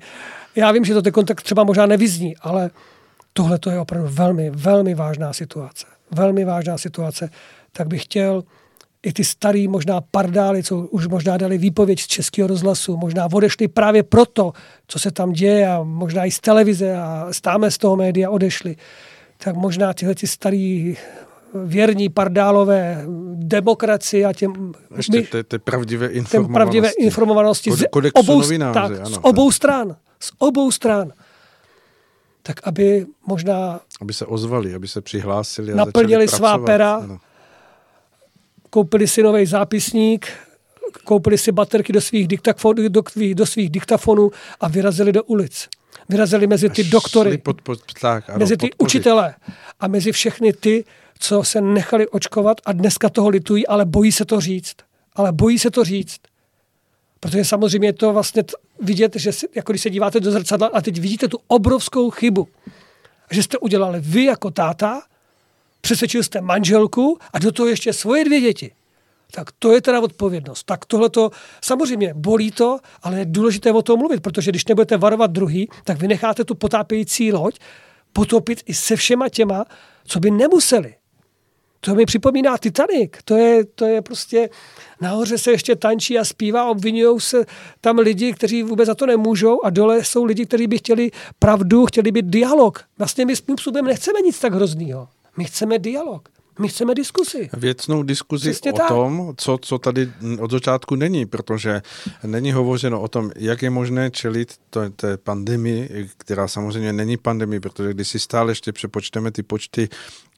[0.57, 2.70] Já vím, že to ten tak třeba možná nevyzní, ale
[3.32, 5.86] tohle to je opravdu velmi, velmi vážná situace.
[6.11, 7.30] Velmi vážná situace.
[7.72, 8.44] Tak bych chtěl
[9.03, 13.68] i ty starý možná pardály, co už možná dali výpověď z českého rozhlasu, možná odešli
[13.68, 14.53] právě proto,
[14.86, 18.76] co se tam děje a možná i z televize a stáme z toho média odešli,
[19.38, 20.97] tak možná tyhle ty starý
[21.55, 24.72] věrní pardálové demokracii a těm...
[24.97, 26.55] Ještě ty, ty pravdivé informovanosti.
[26.55, 27.84] pravdivé informovanosti z,
[28.14, 28.42] obou,
[28.72, 29.97] tak, ano, z obou stran.
[30.20, 31.12] Z obou stran.
[32.42, 33.80] Tak aby možná...
[34.01, 36.66] Aby se ozvali, aby se přihlásili a Naplnili svá pracovat.
[36.66, 37.18] pera, ano.
[38.70, 40.26] koupili si nový zápisník,
[41.05, 43.03] koupili si baterky do svých, diktafonů, do,
[43.34, 44.30] do svých diktafonů
[44.61, 45.68] a vyrazili do ulic.
[46.09, 48.82] Vyrazili mezi ty doktory, pod, pod, tak, ano, mezi ty podpořit.
[48.82, 49.34] učitele
[49.80, 50.84] a mezi všechny ty,
[51.18, 54.76] co se nechali očkovat a dneska toho litují, ale bojí se to říct.
[55.14, 56.20] Ale bojí se to říct.
[57.20, 58.44] Protože samozřejmě je to vlastně
[58.80, 62.48] vidět, že si, jako když se díváte do zrcadla a teď vidíte tu obrovskou chybu.
[63.30, 65.02] Že jste udělali vy jako táta,
[65.80, 68.72] přesvědčil jste manželku a do toho ještě svoje dvě děti.
[69.30, 70.64] Tak to je teda odpovědnost.
[70.64, 71.30] Tak tohle to,
[71.64, 75.98] samozřejmě bolí to, ale je důležité o tom mluvit, protože když nebudete varovat druhý, tak
[75.98, 77.58] vy necháte tu potápějící loď
[78.12, 79.64] potopit i se všema těma,
[80.04, 80.94] co by nemuseli.
[81.87, 83.12] To mi připomíná Titanic.
[83.24, 84.49] To je, to je prostě,
[85.01, 87.45] nahoře se ještě tančí a zpívá, obvinují se
[87.80, 91.87] tam lidi, kteří vůbec za to nemůžou a dole jsou lidi, kteří by chtěli pravdu,
[91.87, 92.84] chtěli být dialog.
[92.99, 95.09] Vlastně my s způsobem nechceme nic tak hroznýho.
[95.37, 96.28] My chceme dialog.
[96.59, 97.51] My chceme diskusi.
[97.53, 98.89] Věcnou diskuzi Přesně o tak.
[98.89, 101.82] tom, co, co tady od začátku není, protože
[102.24, 107.61] není hovořeno o tom, jak je možné čelit to, té pandemii, která samozřejmě není pandemie,
[107.61, 109.89] protože když si stále ještě přepočteme ty počty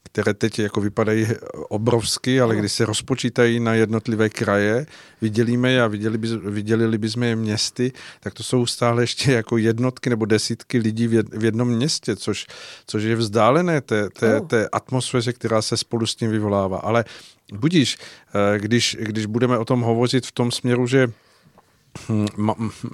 [0.03, 1.27] které teď jako vypadají
[1.69, 4.85] obrovsky, ale když se rozpočítají na jednotlivé kraje,
[5.21, 9.57] vydělíme je a viděli, by, vidělili bychom je městy, tak to jsou stále ještě jako
[9.57, 12.47] jednotky nebo desítky lidí v jednom městě, což,
[12.87, 16.77] což je vzdálené té, té, té atmosféře, která se spolu s tím vyvolává.
[16.77, 17.05] Ale
[17.53, 17.97] budíš,
[18.55, 21.11] eh, když, když budeme o tom hovořit v tom směru, že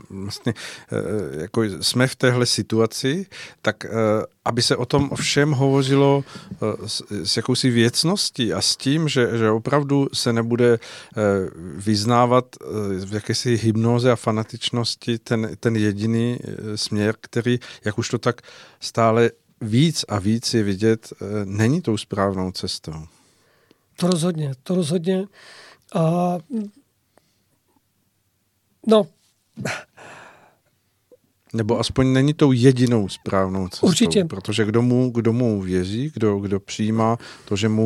[0.09, 0.53] vlastně,
[0.91, 3.25] eh, jako jsme v téhle situaci,
[3.61, 3.89] tak eh,
[4.45, 6.23] aby se o tom všem hovořilo
[6.85, 10.79] s, s jakousi věcností a s tím, že, že opravdu se nebude
[11.75, 12.45] vyznávat
[13.05, 16.39] v jakési hypnoze a fanatičnosti ten, ten jediný
[16.75, 18.41] směr, který, jak už to tak
[18.79, 19.31] stále
[19.61, 21.13] víc a víc je vidět,
[21.45, 23.05] není tou správnou cestou.
[23.97, 25.25] To rozhodně, to rozhodně.
[25.93, 26.37] A
[28.87, 29.07] no,
[31.55, 33.87] nebo aspoň není tou jedinou správnou cestou.
[33.87, 34.25] Určitě.
[34.25, 37.83] Protože kdo mu, kdo mu věří, kdo, kdo přijímá to, že mu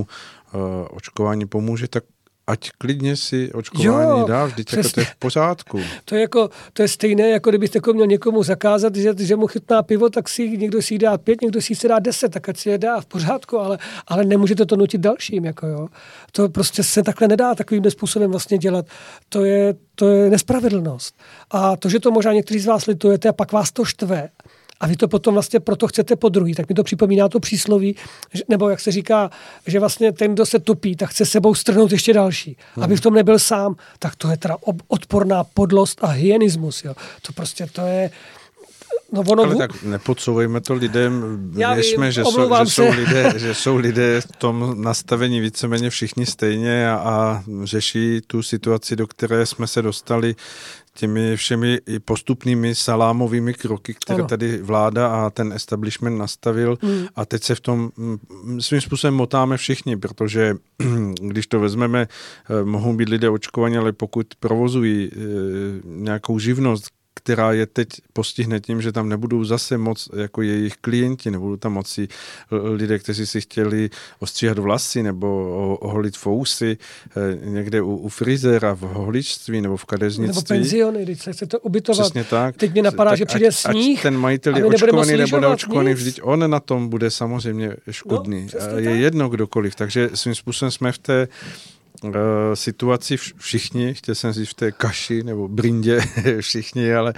[0.54, 2.04] uh, očkování pomůže, tak
[2.50, 5.80] ať klidně si očkování jo, dá, vždyť jako to je v pořádku.
[6.06, 9.48] To je, jako, to je stejné, jako kdybyste jako měl někomu zakázat, že, že mu
[9.48, 12.70] chytná pivo, tak si někdo si dá pět, někdo si dá deset, tak ať si
[12.70, 13.78] je dá v pořádku, ale,
[14.08, 15.46] ale nemůžete to nutit dalším.
[15.46, 15.88] Jako jo.
[16.32, 18.86] To prostě se takhle nedá takovým způsobem vlastně dělat.
[19.30, 21.16] To je, to je nespravedlnost.
[21.52, 24.30] A to, že to možná někteří z vás litujete a pak vás to štve,
[24.80, 26.56] a vy to potom vlastně proto chcete po druhý.
[26.56, 27.96] Tak mi to připomíná to přísloví,
[28.48, 29.32] nebo jak se říká,
[29.68, 32.58] že vlastně ten, kdo se topí, tak chce sebou strhnout ještě další.
[32.76, 32.84] Hmm.
[32.84, 34.58] Aby v tom nebyl sám, tak to je teda
[34.88, 36.84] odporná podlost a hyenismus.
[36.84, 36.94] Jo.
[37.22, 38.12] To prostě to je,
[39.12, 43.76] No ono Ale tak nepodsouvejme to lidem, věřme, že, jsou, že, jsou lidé, že jsou
[43.76, 49.68] lidé v tom nastavení víceméně všichni stejně a, a řeší tu situaci, do které jsme
[49.68, 50.36] se dostali
[50.94, 54.28] těmi všemi postupnými salámovými kroky, které ano.
[54.28, 57.06] tady vláda a ten establishment nastavil mm.
[57.16, 60.56] a teď se v tom mm, svým způsobem motáme všichni, protože
[61.22, 62.08] když to vezmeme,
[62.50, 65.18] eh, mohou být lidé očkovaní, ale pokud provozují eh,
[65.86, 71.32] nějakou živnost, která je teď postihne tím, že tam nebudou zase moc jako jejich klienti,
[71.32, 72.08] nebudou tam moci
[72.52, 73.90] lidé, kteří si chtěli
[74.20, 75.28] ostříhat vlasy nebo
[75.82, 80.36] oholit fousy eh, někde u, u frizéra v holičství nebo v kadeřnictví.
[80.36, 82.06] Nebo penziony, když se chcete ubytovat.
[82.06, 82.58] Přesně tak.
[82.58, 84.00] Teď mi napadá, tak že přijde ať, sníh.
[84.00, 88.48] Ať ten majitel je očkovaný nebo neočkovaný, vždyť on na tom bude samozřejmě škodný.
[88.72, 89.00] No, je tak.
[89.00, 89.76] jedno kdokoliv.
[89.76, 91.28] Takže svým způsobem jsme v té
[92.54, 96.02] situaci všichni, chtěl jsem říct v té kaši nebo brindě
[96.42, 97.14] všichni, ale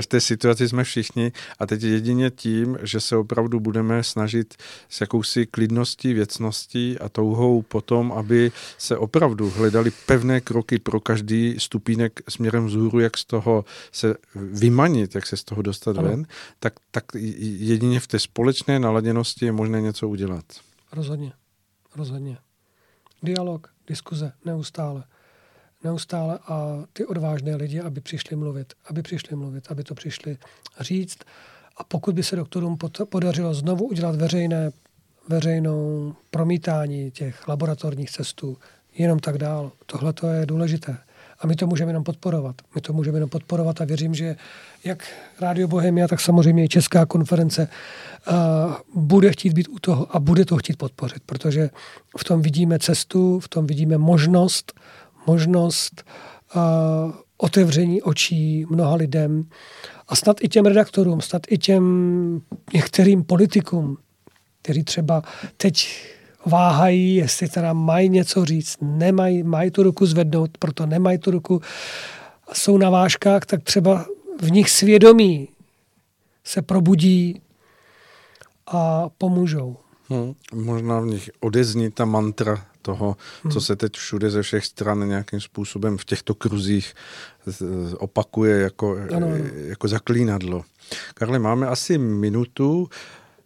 [0.00, 4.54] v té situaci jsme všichni a teď jedině tím, že se opravdu budeme snažit
[4.88, 11.54] s jakousi klidností, věcností a touhou potom, aby se opravdu hledali pevné kroky pro každý
[11.58, 16.08] stupínek směrem vzhůru, jak z toho se vymanit, jak se z toho dostat ano.
[16.08, 16.26] ven,
[16.60, 20.44] tak, tak jedině v té společné naladěnosti je možné něco udělat.
[20.92, 21.32] Rozhodně,
[21.96, 22.38] rozhodně.
[23.22, 25.04] Dialog diskuze neustále.
[25.84, 30.38] Neustále a ty odvážné lidi, aby přišli mluvit, aby přišli mluvit, aby to přišli
[30.80, 31.18] říct.
[31.76, 32.78] A pokud by se doktorům
[33.08, 34.70] podařilo znovu udělat veřejné,
[35.28, 38.58] veřejnou promítání těch laboratorních cestů,
[38.94, 40.96] jenom tak dál, tohle to je důležité.
[41.44, 42.56] A my to můžeme jenom podporovat.
[42.74, 44.36] My to můžeme jenom podporovat a věřím, že
[44.84, 45.04] jak
[45.40, 47.68] Rádio Bohemia, tak samozřejmě i Česká konference
[48.28, 48.34] uh,
[49.02, 51.70] bude chtít být u toho a bude to chtít podpořit, protože
[52.18, 54.72] v tom vidíme cestu, v tom vidíme možnost,
[55.26, 56.04] možnost
[56.56, 56.62] uh,
[57.36, 59.44] otevření očí mnoha lidem
[60.08, 61.84] a snad i těm redaktorům, snad i těm
[62.74, 63.96] některým politikům,
[64.62, 65.22] kteří třeba
[65.56, 65.88] teď
[66.46, 71.60] váhají, jestli teda mají něco říct, nemají, mají tu ruku zvednout, proto nemají tu ruku,
[72.52, 74.06] jsou na vážkách, tak třeba
[74.42, 75.48] v nich svědomí
[76.44, 77.40] se probudí
[78.66, 79.76] a pomůžou.
[80.08, 83.52] Hmm, možná v nich odezní ta mantra toho, hmm.
[83.52, 86.94] co se teď všude ze všech stran nějakým způsobem v těchto kruzích
[87.98, 89.28] opakuje jako, ano.
[89.54, 90.64] jako zaklínadlo.
[91.14, 92.88] Karle, máme asi minutu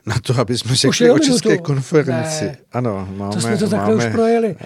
[0.07, 1.65] na to, aby jsme řekli o české minutu.
[1.65, 2.45] konferenci.
[2.45, 2.57] Ne.
[2.73, 3.35] Ano, máme.
[3.35, 4.07] To jsme to takhle máme...
[4.07, 4.57] už projeli.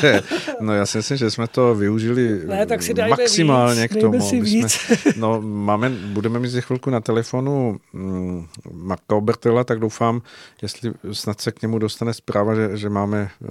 [0.60, 4.20] no já si myslím, že jsme to využili ne, tak si maximálně víc, k tomu.
[4.20, 4.72] Si víc.
[4.72, 10.22] Jsme, no, máme, budeme mít za chvilku na telefonu mm, Marka Obertela, tak doufám,
[10.62, 13.48] jestli snad se k němu dostane zpráva, že, že máme uh,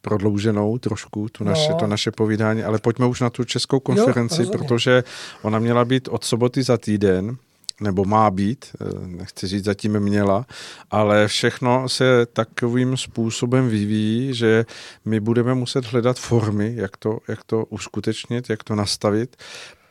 [0.00, 1.78] prodlouženou trošku tu naše, no.
[1.78, 5.04] to naše povídání, ale pojďme už na tu českou konferenci, jo, protože
[5.42, 7.36] ona měla být od soboty za týden,
[7.82, 10.46] nebo má být, eh, nechci říct zatím měla,
[10.90, 14.64] ale všechno se takovým způsobem vyvíjí, že
[15.04, 19.36] my budeme muset hledat formy, jak to, jak to uskutečnit, jak to nastavit,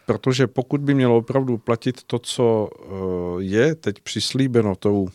[0.05, 2.85] protože pokud by mělo opravdu platit to, co eh,
[3.43, 5.07] je teď přislíbeno tou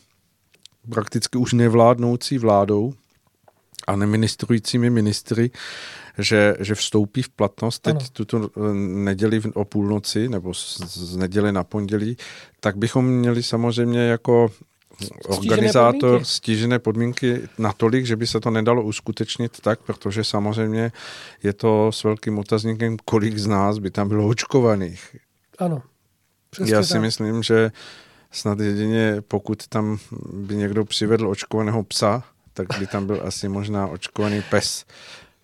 [0.91, 2.95] prakticky už nevládnoucí vládou
[3.87, 5.51] a neministrujícími ministry,
[6.19, 8.07] že, že vstoupí v platnost teď ano.
[8.13, 12.17] tuto eh, neděli o půlnoci nebo z, z neděle na pondělí,
[12.61, 14.51] tak bychom měli samozřejmě jako
[15.27, 16.25] organizátor podmínky.
[16.25, 20.93] stížené podmínky natolik, že by se to nedalo uskutečnit tak, protože samozřejmě
[21.43, 25.17] je to s velkým otazníkem, kolik z nás by tam bylo očkovaných.
[25.59, 25.83] Ano.
[26.65, 27.03] Já si tak.
[27.03, 27.73] myslím, že
[28.31, 29.99] snad jedině pokud tam
[30.33, 32.25] by někdo přivedl očkovaného psa,
[32.57, 34.85] tak by tam byl asi možná očkovaný pes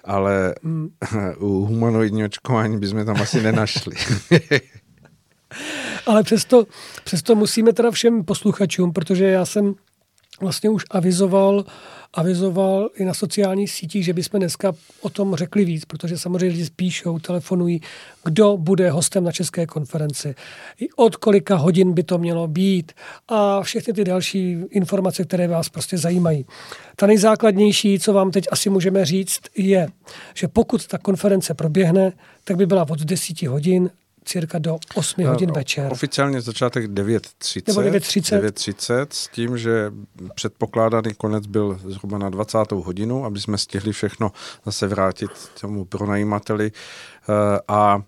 [0.04, 0.54] ale
[1.38, 3.96] u humanoidního očkování bychom tam asi nenašli.
[6.06, 6.66] ale přesto,
[7.04, 9.74] přesto musíme teda všem posluchačům, protože já jsem
[10.42, 11.64] vlastně už avizoval,
[12.14, 16.70] avizoval i na sociálních sítích, že bychom dneska o tom řekli víc, protože samozřejmě lidi
[16.76, 17.80] píšou, telefonují,
[18.24, 20.34] kdo bude hostem na české konferenci,
[20.96, 22.92] od kolika hodin by to mělo být
[23.28, 26.46] a všechny ty další informace, které vás prostě zajímají.
[26.96, 29.88] Ta nejzákladnější, co vám teď asi můžeme říct, je,
[30.34, 32.12] že pokud ta konference proběhne,
[32.44, 33.90] tak by byla od 10 hodin
[34.24, 35.92] cirka do 8 hodin no, večer.
[35.92, 37.62] Oficiálně začátek 9.30.
[37.68, 38.40] Nebo 9.30.
[38.40, 39.92] 9.30 s tím, že
[40.34, 42.72] předpokládaný konec byl zhruba na 20.
[42.72, 44.32] hodinu, aby jsme stihli všechno
[44.64, 46.72] zase vrátit tomu pronajímateli.
[47.28, 48.02] Eh, a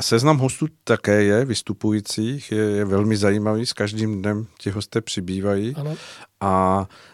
[0.00, 5.74] Seznam hostů také je, vystupujících, je, je velmi zajímavý, s každým dnem ti hosté přibývají.
[5.76, 5.94] Ano.
[6.40, 6.86] A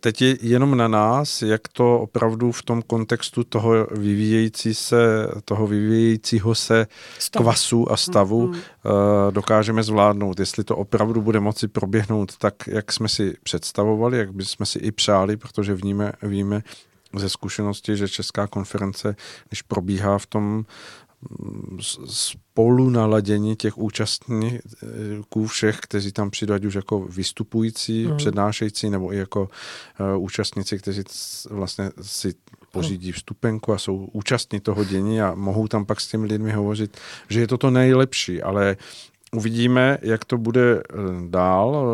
[0.00, 5.66] teď je jenom na nás, jak to opravdu v tom kontextu toho vyvíjející se, toho
[5.66, 6.86] vyvíjejícího se
[7.18, 7.42] Stav.
[7.42, 8.60] kvasu a stavu mm, mm.
[9.30, 10.40] dokážeme zvládnout.
[10.40, 14.92] Jestli to opravdu bude moci proběhnout tak, jak jsme si představovali, jak bychom si i
[14.92, 16.62] přáli, protože víme, víme
[17.16, 19.16] ze zkušenosti, že Česká konference,
[19.48, 20.64] když probíhá v tom
[22.06, 28.16] spolu naladění těch účastníků všech, kteří tam přijdou, ať už jako vystupující, mm.
[28.16, 29.48] přednášející, nebo i jako
[30.14, 31.02] uh, účastníci, kteří
[31.50, 32.34] vlastně si
[32.72, 36.96] pořídí vstupenku a jsou účastní toho dění a mohou tam pak s těmi lidmi hovořit,
[37.28, 38.76] že je to to nejlepší, ale
[39.36, 40.82] Uvidíme, jak to bude eh,
[41.28, 41.86] dál.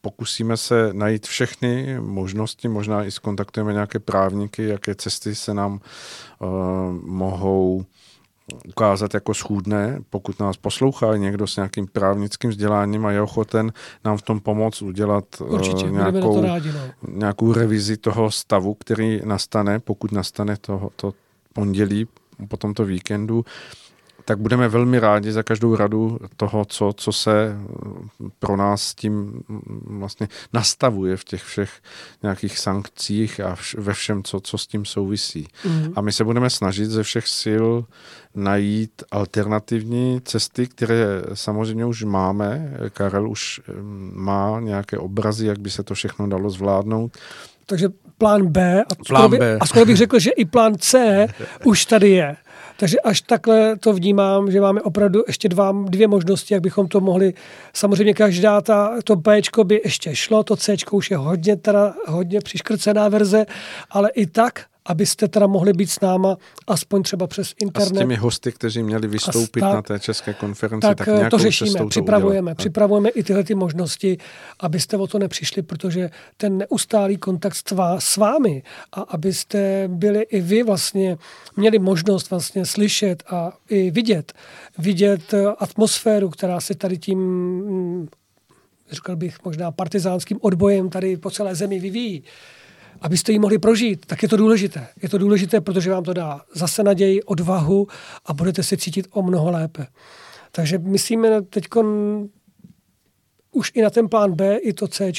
[0.00, 6.48] Pokusíme se najít všechny možnosti, možná i skontaktujeme nějaké právníky, jaké cesty se nám uh,
[7.02, 7.84] mohou
[8.68, 13.72] ukázat jako schůdné, pokud nás poslouchá někdo s nějakým právnickým vzděláním a je ochoten
[14.04, 16.80] nám v tom pomoct udělat Určitě, uh, nějakou, rádi, no.
[17.08, 21.14] nějakou revizi toho stavu, který nastane, pokud nastane to, to
[21.52, 22.06] pondělí
[22.48, 23.44] po tomto víkendu,
[24.24, 27.56] tak budeme velmi rádi za každou radu toho, co, co se
[28.38, 29.42] pro nás tím
[29.86, 31.70] vlastně nastavuje v těch všech
[32.22, 35.48] nějakých sankcích a vš, ve všem, co, co s tím souvisí.
[35.64, 35.92] Mm.
[35.96, 37.66] A my se budeme snažit ze všech sil
[38.34, 42.76] najít alternativní cesty, které samozřejmě už máme.
[42.92, 43.60] Karel už
[44.12, 47.12] má nějaké obrazy, jak by se to všechno dalo zvládnout.
[47.66, 49.58] Takže plán B a, plán skoro, by, B.
[49.60, 51.26] a skoro bych řekl, že i plán C
[51.64, 52.36] už tady je.
[52.76, 57.00] Takže až takhle to vnímám, že máme opravdu ještě dva, dvě možnosti, jak bychom to
[57.00, 57.34] mohli.
[57.72, 62.40] Samozřejmě každá ta, to B by ještě šlo, to C už je hodně, teda, hodně
[62.40, 63.46] přiškrcená verze,
[63.90, 67.92] ale i tak abyste teda mohli být s náma aspoň třeba přes internet.
[67.92, 71.30] A s těmi hosty, kteří měli vystoupit tak, na té české konferenci, tak, tak eh,
[71.30, 72.50] to řešíme, připravujeme.
[72.50, 74.18] To připravujeme i tyhle ty možnosti,
[74.60, 77.56] abyste o to nepřišli, protože ten neustálý kontakt
[77.98, 78.62] s vámi
[78.92, 81.16] a abyste byli i vy vlastně,
[81.56, 84.32] měli možnost vlastně slyšet a i vidět,
[84.78, 88.08] vidět eh, atmosféru, která se tady tím mm,
[88.90, 92.24] řekl bych možná partizánským odbojem tady po celé zemi vyvíjí
[93.04, 94.88] abyste ji mohli prožít, tak je to důležité.
[95.02, 97.86] Je to důležité, protože vám to dá zase naději, odvahu
[98.26, 99.86] a budete se cítit o mnoho lépe.
[100.52, 101.64] Takže myslíme teď
[103.52, 105.12] už i na ten plán B, i to C,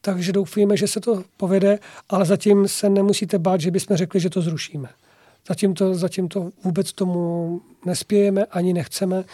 [0.00, 1.78] takže doufujeme, že se to povede,
[2.08, 4.88] ale zatím se nemusíte bát, že bychom řekli, že to zrušíme.
[5.48, 9.24] Zatím to, zatím to vůbec tomu nespějeme, ani nechceme.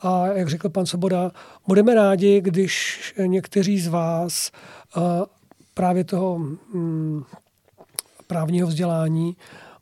[0.00, 1.30] A jak řekl pan Soboda,
[1.66, 4.50] budeme rádi, když někteří z vás
[4.96, 5.02] uh,
[5.74, 7.24] právě toho mm,
[8.26, 9.36] právního vzdělání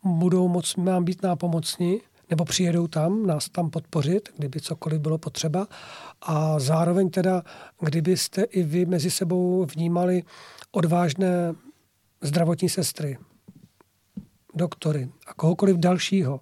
[0.04, 5.66] budou moc nám být nápomocni, nebo přijedou tam, nás tam podpořit, kdyby cokoliv bylo potřeba.
[6.22, 7.42] A zároveň teda,
[7.80, 10.22] kdybyste i vy mezi sebou vnímali
[10.72, 11.54] odvážné
[12.20, 13.18] zdravotní sestry,
[14.54, 16.40] doktory a kohokoliv dalšího,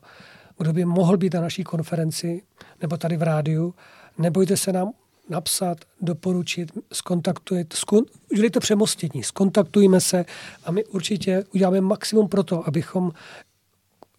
[0.59, 2.43] kdo by mohl být na naší konferenci
[2.81, 3.75] nebo tady v rádiu,
[4.19, 4.93] nebojte se nám
[5.29, 10.25] napsat, doporučit, skontaktujte, skon, udělejte přemostění, skontaktujme se
[10.65, 13.13] a my určitě uděláme maximum pro to, abychom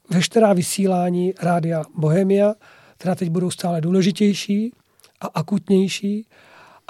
[0.10, 2.54] veškerá vysílání Rádia Bohemia,
[2.98, 4.74] která teď budou stále důležitější
[5.22, 6.26] a akutnější,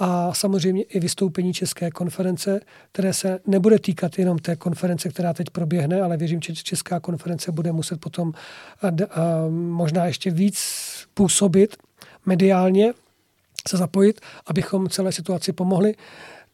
[0.01, 2.59] a samozřejmě i vystoupení České konference,
[2.91, 7.51] které se nebude týkat jenom té konference, která teď proběhne, ale věřím, že Česká konference
[7.51, 8.33] bude muset potom
[9.49, 10.59] možná ještě víc
[11.13, 11.77] působit
[12.25, 12.93] mediálně
[13.67, 15.95] se zapojit, abychom celé situaci pomohli,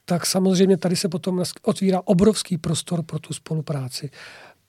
[0.05, 4.09] tak samozřejmě tady se potom otvírá obrovský prostor pro tu spolupráci.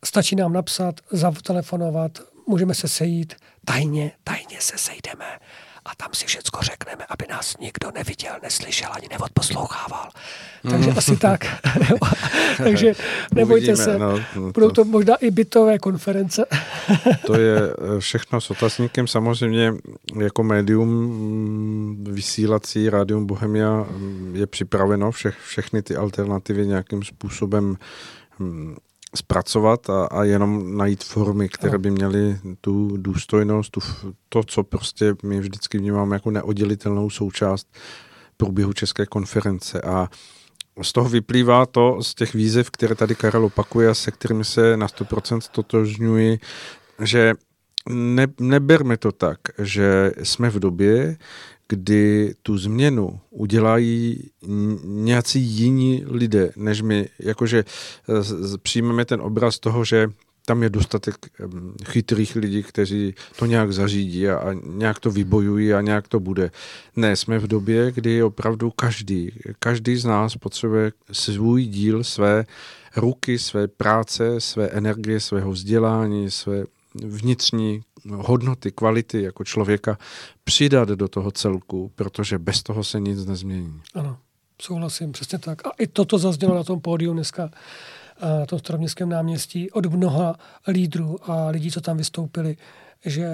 [0.04, 3.34] Stačí nám napsat, zatelefonovat, můžeme se sejít,
[3.64, 5.24] tajně, tajně se sejdeme
[5.86, 10.08] a tam si všecko řekneme, aby nás nikdo neviděl, neslyšel ani neodposlouchával.
[10.70, 10.98] Takže mm.
[10.98, 11.44] asi tak.
[12.56, 12.92] Takže
[13.34, 13.98] nebojte Uvidíme, se.
[13.98, 16.46] No, no, Budou to možná i bytové konference.
[17.26, 19.06] to je eh, všechno s otazníkem.
[19.06, 19.74] Samozřejmě
[20.20, 27.76] jako médium mm, vysílací Rádium Bohemia mm, je připraveno vše, všechny ty alternativy nějakým způsobem
[28.38, 28.76] mm,
[29.16, 33.80] zpracovat a, a jenom najít formy, které by měly tu důstojnost, tu,
[34.28, 37.68] to, co prostě my vždycky vnímáme jako neoddělitelnou součást
[38.36, 39.80] průběhu České konference.
[39.80, 40.08] A
[40.82, 44.76] z toho vyplývá to, z těch výzev, které tady Karel opakuje a se kterými se
[44.76, 46.38] na 100% totožňuji,
[47.02, 47.34] že
[47.88, 51.16] ne, neberme to tak, že jsme v době,
[51.68, 54.30] kdy tu změnu udělají
[54.84, 57.08] nějací jiní lidé, než my.
[57.18, 57.64] Jakože
[58.62, 60.08] přijmeme ten obraz toho, že
[60.46, 61.14] tam je dostatek
[61.84, 66.50] chytrých lidí, kteří to nějak zařídí a, a nějak to vybojují a nějak to bude.
[66.96, 72.44] Ne, jsme v době, kdy opravdu každý, každý z nás potřebuje svůj díl, své
[72.96, 76.64] ruky, své práce, své energie, svého vzdělání, své
[76.94, 77.80] vnitřní
[78.14, 79.98] hodnoty, kvality jako člověka
[80.44, 83.80] přidat do toho celku, protože bez toho se nic nezmění.
[83.94, 84.18] Ano,
[84.62, 85.66] souhlasím, přesně tak.
[85.66, 87.50] A i toto zaznělo na tom pódiu dneska
[88.38, 90.36] na tom staroměstském náměstí od mnoha
[90.68, 92.56] lídrů a lidí, co tam vystoupili,
[93.04, 93.28] že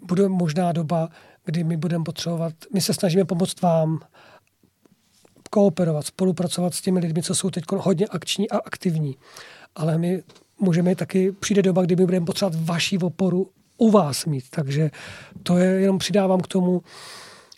[0.00, 1.08] bude možná doba,
[1.44, 4.00] kdy my budeme potřebovat, my se snažíme pomoct vám,
[5.50, 9.16] kooperovat, spolupracovat s těmi lidmi, co jsou teď hodně akční a aktivní.
[9.74, 10.22] Ale my
[10.60, 14.44] můžeme taky, přijde doba, kdy my budeme potřebovat vaši oporu u vás mít.
[14.50, 14.90] Takže
[15.42, 16.82] to je, jenom přidávám k tomu,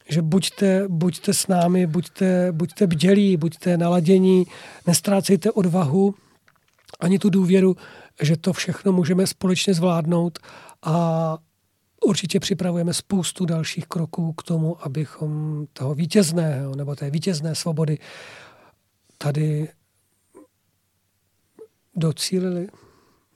[0.09, 4.47] že buďte, buďte s námi, buďte, buďte bdělí, buďte naladění,
[4.87, 6.15] nestrácejte odvahu,
[7.01, 7.77] ani tu důvěru,
[8.23, 10.39] že to všechno můžeme společně zvládnout
[10.83, 11.39] a
[12.05, 17.99] určitě připravujeme spoustu dalších kroků k tomu, abychom toho vítězného nebo té vítězné svobody
[19.19, 19.69] tady
[21.95, 22.69] docílili.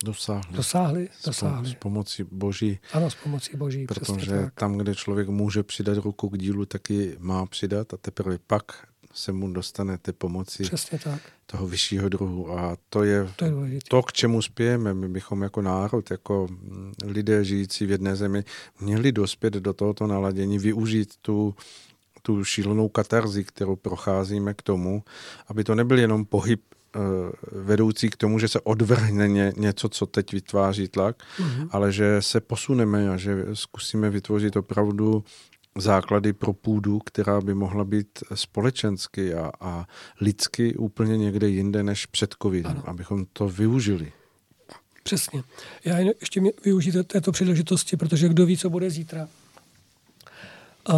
[0.04, 0.56] Dosáhli.
[0.56, 1.70] Dosáhli, dosáhli.
[1.70, 2.78] S, pomocí boží.
[2.92, 4.54] Ano, s pomocí boží, Protože tak.
[4.54, 8.64] tam, kde člověk může přidat ruku k dílu, taky má přidat a teprve pak
[9.14, 11.20] se mu dostane té pomoci Přesně tak.
[11.46, 12.58] toho vyššího druhu.
[12.58, 14.94] A to je to, je to, k čemu spějeme.
[14.94, 18.44] My bychom jako národ, jako mm, lidé žijící v jedné zemi,
[18.80, 21.54] měli dospět do tohoto naladění, využít tu
[22.22, 25.04] tu šílenou katarzi, kterou procházíme k tomu,
[25.48, 26.60] aby to nebyl jenom pohyb
[27.52, 31.68] vedoucí k tomu, že se odvrhne ně, něco, co teď vytváří tlak, mm-hmm.
[31.70, 35.24] ale že se posuneme a že zkusíme vytvořit opravdu
[35.78, 39.86] základy pro půdu, která by mohla být společensky a, a
[40.20, 42.88] lidsky úplně někde jinde než před covidem, ano.
[42.88, 44.12] abychom to využili.
[45.02, 45.42] Přesně.
[45.84, 49.28] Já ještě využít této příležitosti, protože kdo ví, co bude zítra.
[50.86, 50.96] A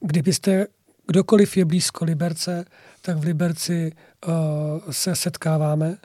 [0.00, 0.66] kdybyste,
[1.06, 2.64] kdokoliv je blízko Liberce,
[3.02, 3.92] tak v Liberci
[4.90, 5.96] se setkáváme,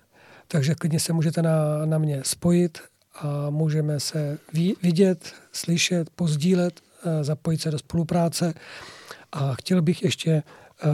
[0.47, 2.79] takže klidně se můžete na, na mě spojit
[3.21, 4.37] a můžeme se
[4.81, 8.53] vidět, slyšet, pozdílet Eh, zapojit se do spolupráce.
[9.31, 10.87] A chtěl bych ještě eh,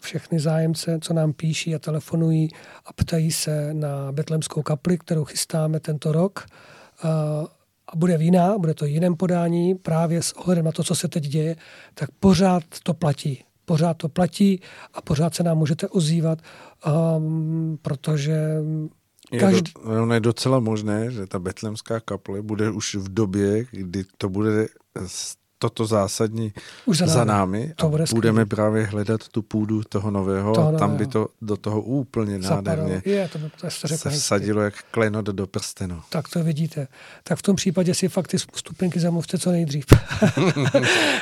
[0.00, 2.48] všechny zájemce, co nám píší a telefonují
[2.86, 6.46] a ptají se na Betlemskou kapli, kterou chystáme tento rok.
[7.04, 7.08] Eh,
[7.86, 11.24] a bude jiná, bude to jiném podání, právě s ohledem na to, co se teď
[11.24, 11.56] děje,
[11.94, 13.44] tak pořád to platí.
[13.64, 14.60] Pořád to platí
[14.94, 16.38] a pořád se nám můžete ozývat,
[17.16, 18.60] um, protože
[19.40, 19.72] Každý...
[19.90, 24.28] Je, do, je docela možné, že ta betlemská kaple bude už v době, kdy to
[24.28, 24.68] bude
[25.58, 26.52] toto zásadní
[26.86, 30.54] Už za námi, za námi to bude a budeme právě hledat tu půdu toho nového
[30.54, 32.88] toho a tam by to do toho úplně Zapadalo.
[32.88, 36.00] nádherně Je, to, to se vsadilo jak klenot do prstenu.
[36.08, 36.88] Tak to vidíte.
[37.22, 39.84] Tak v tom případě si fakt ty stupenky zamluvte co nejdřív.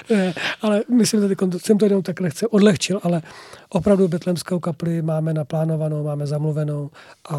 [0.62, 3.22] ale myslím, že jsem to jenom tak lehce odlehčil, ale
[3.68, 6.90] opravdu Betlemskou kapli máme naplánovanou, máme zamluvenou
[7.28, 7.36] a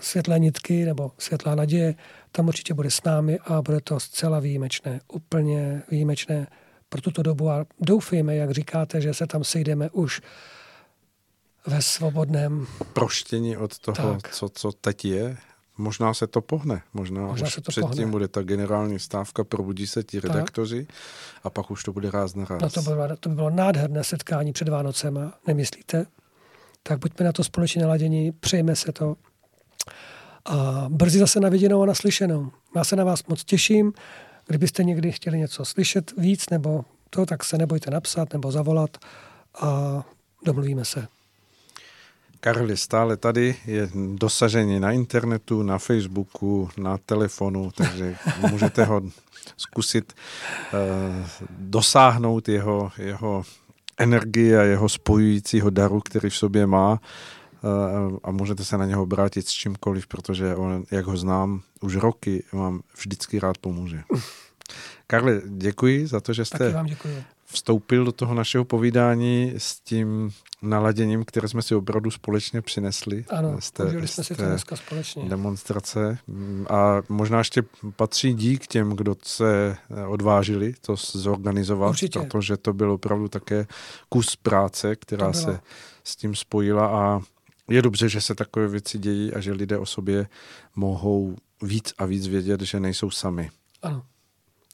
[0.00, 1.94] světlé nitky nebo světlá naděje
[2.36, 6.46] tam určitě bude s námi a bude to zcela výjimečné, úplně výjimečné
[6.88, 10.20] pro tuto dobu a doufejme, jak říkáte, že se tam sejdeme už
[11.66, 14.34] ve svobodném proštění od toho, tak.
[14.34, 15.36] co, co teď je.
[15.78, 18.06] Možná se to pohne, možná, možná už se to předtím pohne.
[18.06, 20.96] bude ta generální stávka, probudí se ti redaktoři tak.
[21.44, 22.62] a pak už to bude ráz na ráz.
[22.62, 26.06] No to, bylo, to by bylo nádherné setkání před Vánocema, nemyslíte?
[26.82, 29.16] Tak buďme na to společně naladění, přejme se to
[30.46, 32.50] a brzy zase na viděnou a naslyšenou.
[32.76, 33.92] Já se na vás moc těším.
[34.46, 38.90] Kdybyste někdy chtěli něco slyšet víc nebo to, tak se nebojte napsat nebo zavolat
[39.60, 40.02] a
[40.44, 41.08] domluvíme se.
[42.40, 48.16] Karel je stále tady, je dosažení na internetu, na Facebooku, na telefonu, takže
[48.50, 49.02] můžete ho
[49.56, 53.42] zkusit uh, dosáhnout jeho, jeho
[53.98, 57.00] energie a jeho spojujícího daru, který v sobě má
[58.24, 62.44] a můžete se na něho obrátit s čímkoliv, protože on, jak ho znám, už roky
[62.52, 64.02] vám vždycky rád pomůže.
[65.06, 66.74] Karle, děkuji za to, že jste
[67.46, 70.30] vstoupil do toho našeho povídání s tím
[70.62, 73.24] naladěním, které jsme si opravdu společně přinesli.
[73.30, 75.28] Ano, z té, jsme si to dneska společně.
[75.28, 76.18] Demonstrace.
[76.70, 77.62] A možná ještě
[77.96, 79.76] patří dík těm, kdo se
[80.08, 82.20] odvážili to zorganizovat, Určitě.
[82.20, 83.66] protože to byl opravdu také
[84.08, 85.60] kus práce, která se
[86.04, 87.20] s tím spojila a
[87.68, 90.26] je dobře, že se takové věci dějí a že lidé o sobě
[90.76, 93.50] mohou víc a víc vědět, že nejsou sami.
[93.82, 94.06] Ano.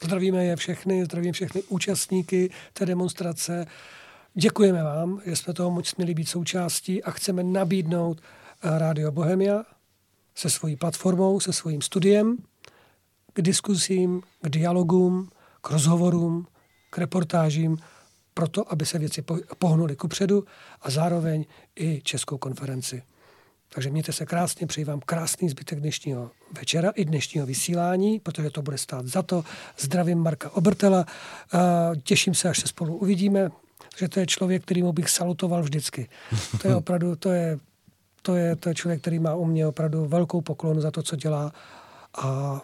[0.05, 3.67] Zdravíme je všechny, zdravím všechny účastníky té demonstrace.
[4.35, 9.65] Děkujeme vám, že jsme toho moc měli být součástí a chceme nabídnout eh, Rádio Bohemia
[10.35, 12.37] se svojí platformou, se svým studiem
[13.33, 15.29] k diskusím, k dialogům,
[15.61, 16.47] k rozhovorům,
[16.91, 17.79] k reportážím,
[18.35, 19.25] proto, aby se věci
[19.59, 20.45] pohnuly kupředu
[20.83, 21.45] a zároveň
[21.77, 23.03] i Českou konferenci.
[23.75, 28.63] Takže mějte se krásně, přeji vám krásný zbytek dnešního večera i dnešního vysílání, protože to
[28.63, 29.45] bude stát za to.
[29.79, 31.07] Zdravím Marka Obertela,
[32.03, 33.51] těším se, až se spolu uvidíme,
[33.97, 36.09] že to je člověk, kterýmu bych salutoval vždycky.
[36.63, 37.59] To je opravdu, to je,
[38.23, 41.17] to je, to je člověk, který má u mě opravdu velkou poklonu za to, co
[41.17, 41.53] dělá
[42.15, 42.61] a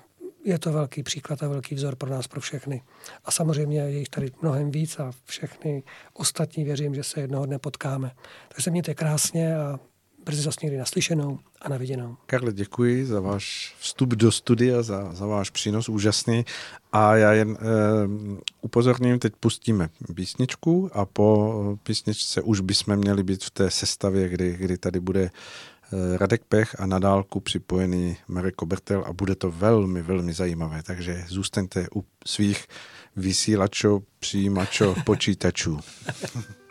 [0.49, 2.83] je to velký příklad a velký vzor pro nás, pro všechny.
[3.25, 5.83] A samozřejmě je jich tady mnohem víc a všechny
[6.13, 8.11] ostatní věřím, že se jednoho dne potkáme.
[8.49, 9.81] Takže se mějte krásně a
[10.25, 12.17] brzy zase někdy naslyšenou a naviděnou.
[12.27, 16.45] Karle, děkuji za váš vstup do studia, za, za váš přínos úžasný
[16.93, 17.57] a já jen e,
[18.61, 24.57] upozorním, teď pustíme písničku a po písničce už bychom měli být v té sestavě, kdy,
[24.57, 25.31] kdy tady bude
[26.17, 31.25] Radek Pech a na dálku připojený Marek Kobertel a bude to velmi, velmi zajímavé, takže
[31.29, 32.67] zůstaňte u svých
[33.17, 35.81] vysílačů, přijímačů, počítačů.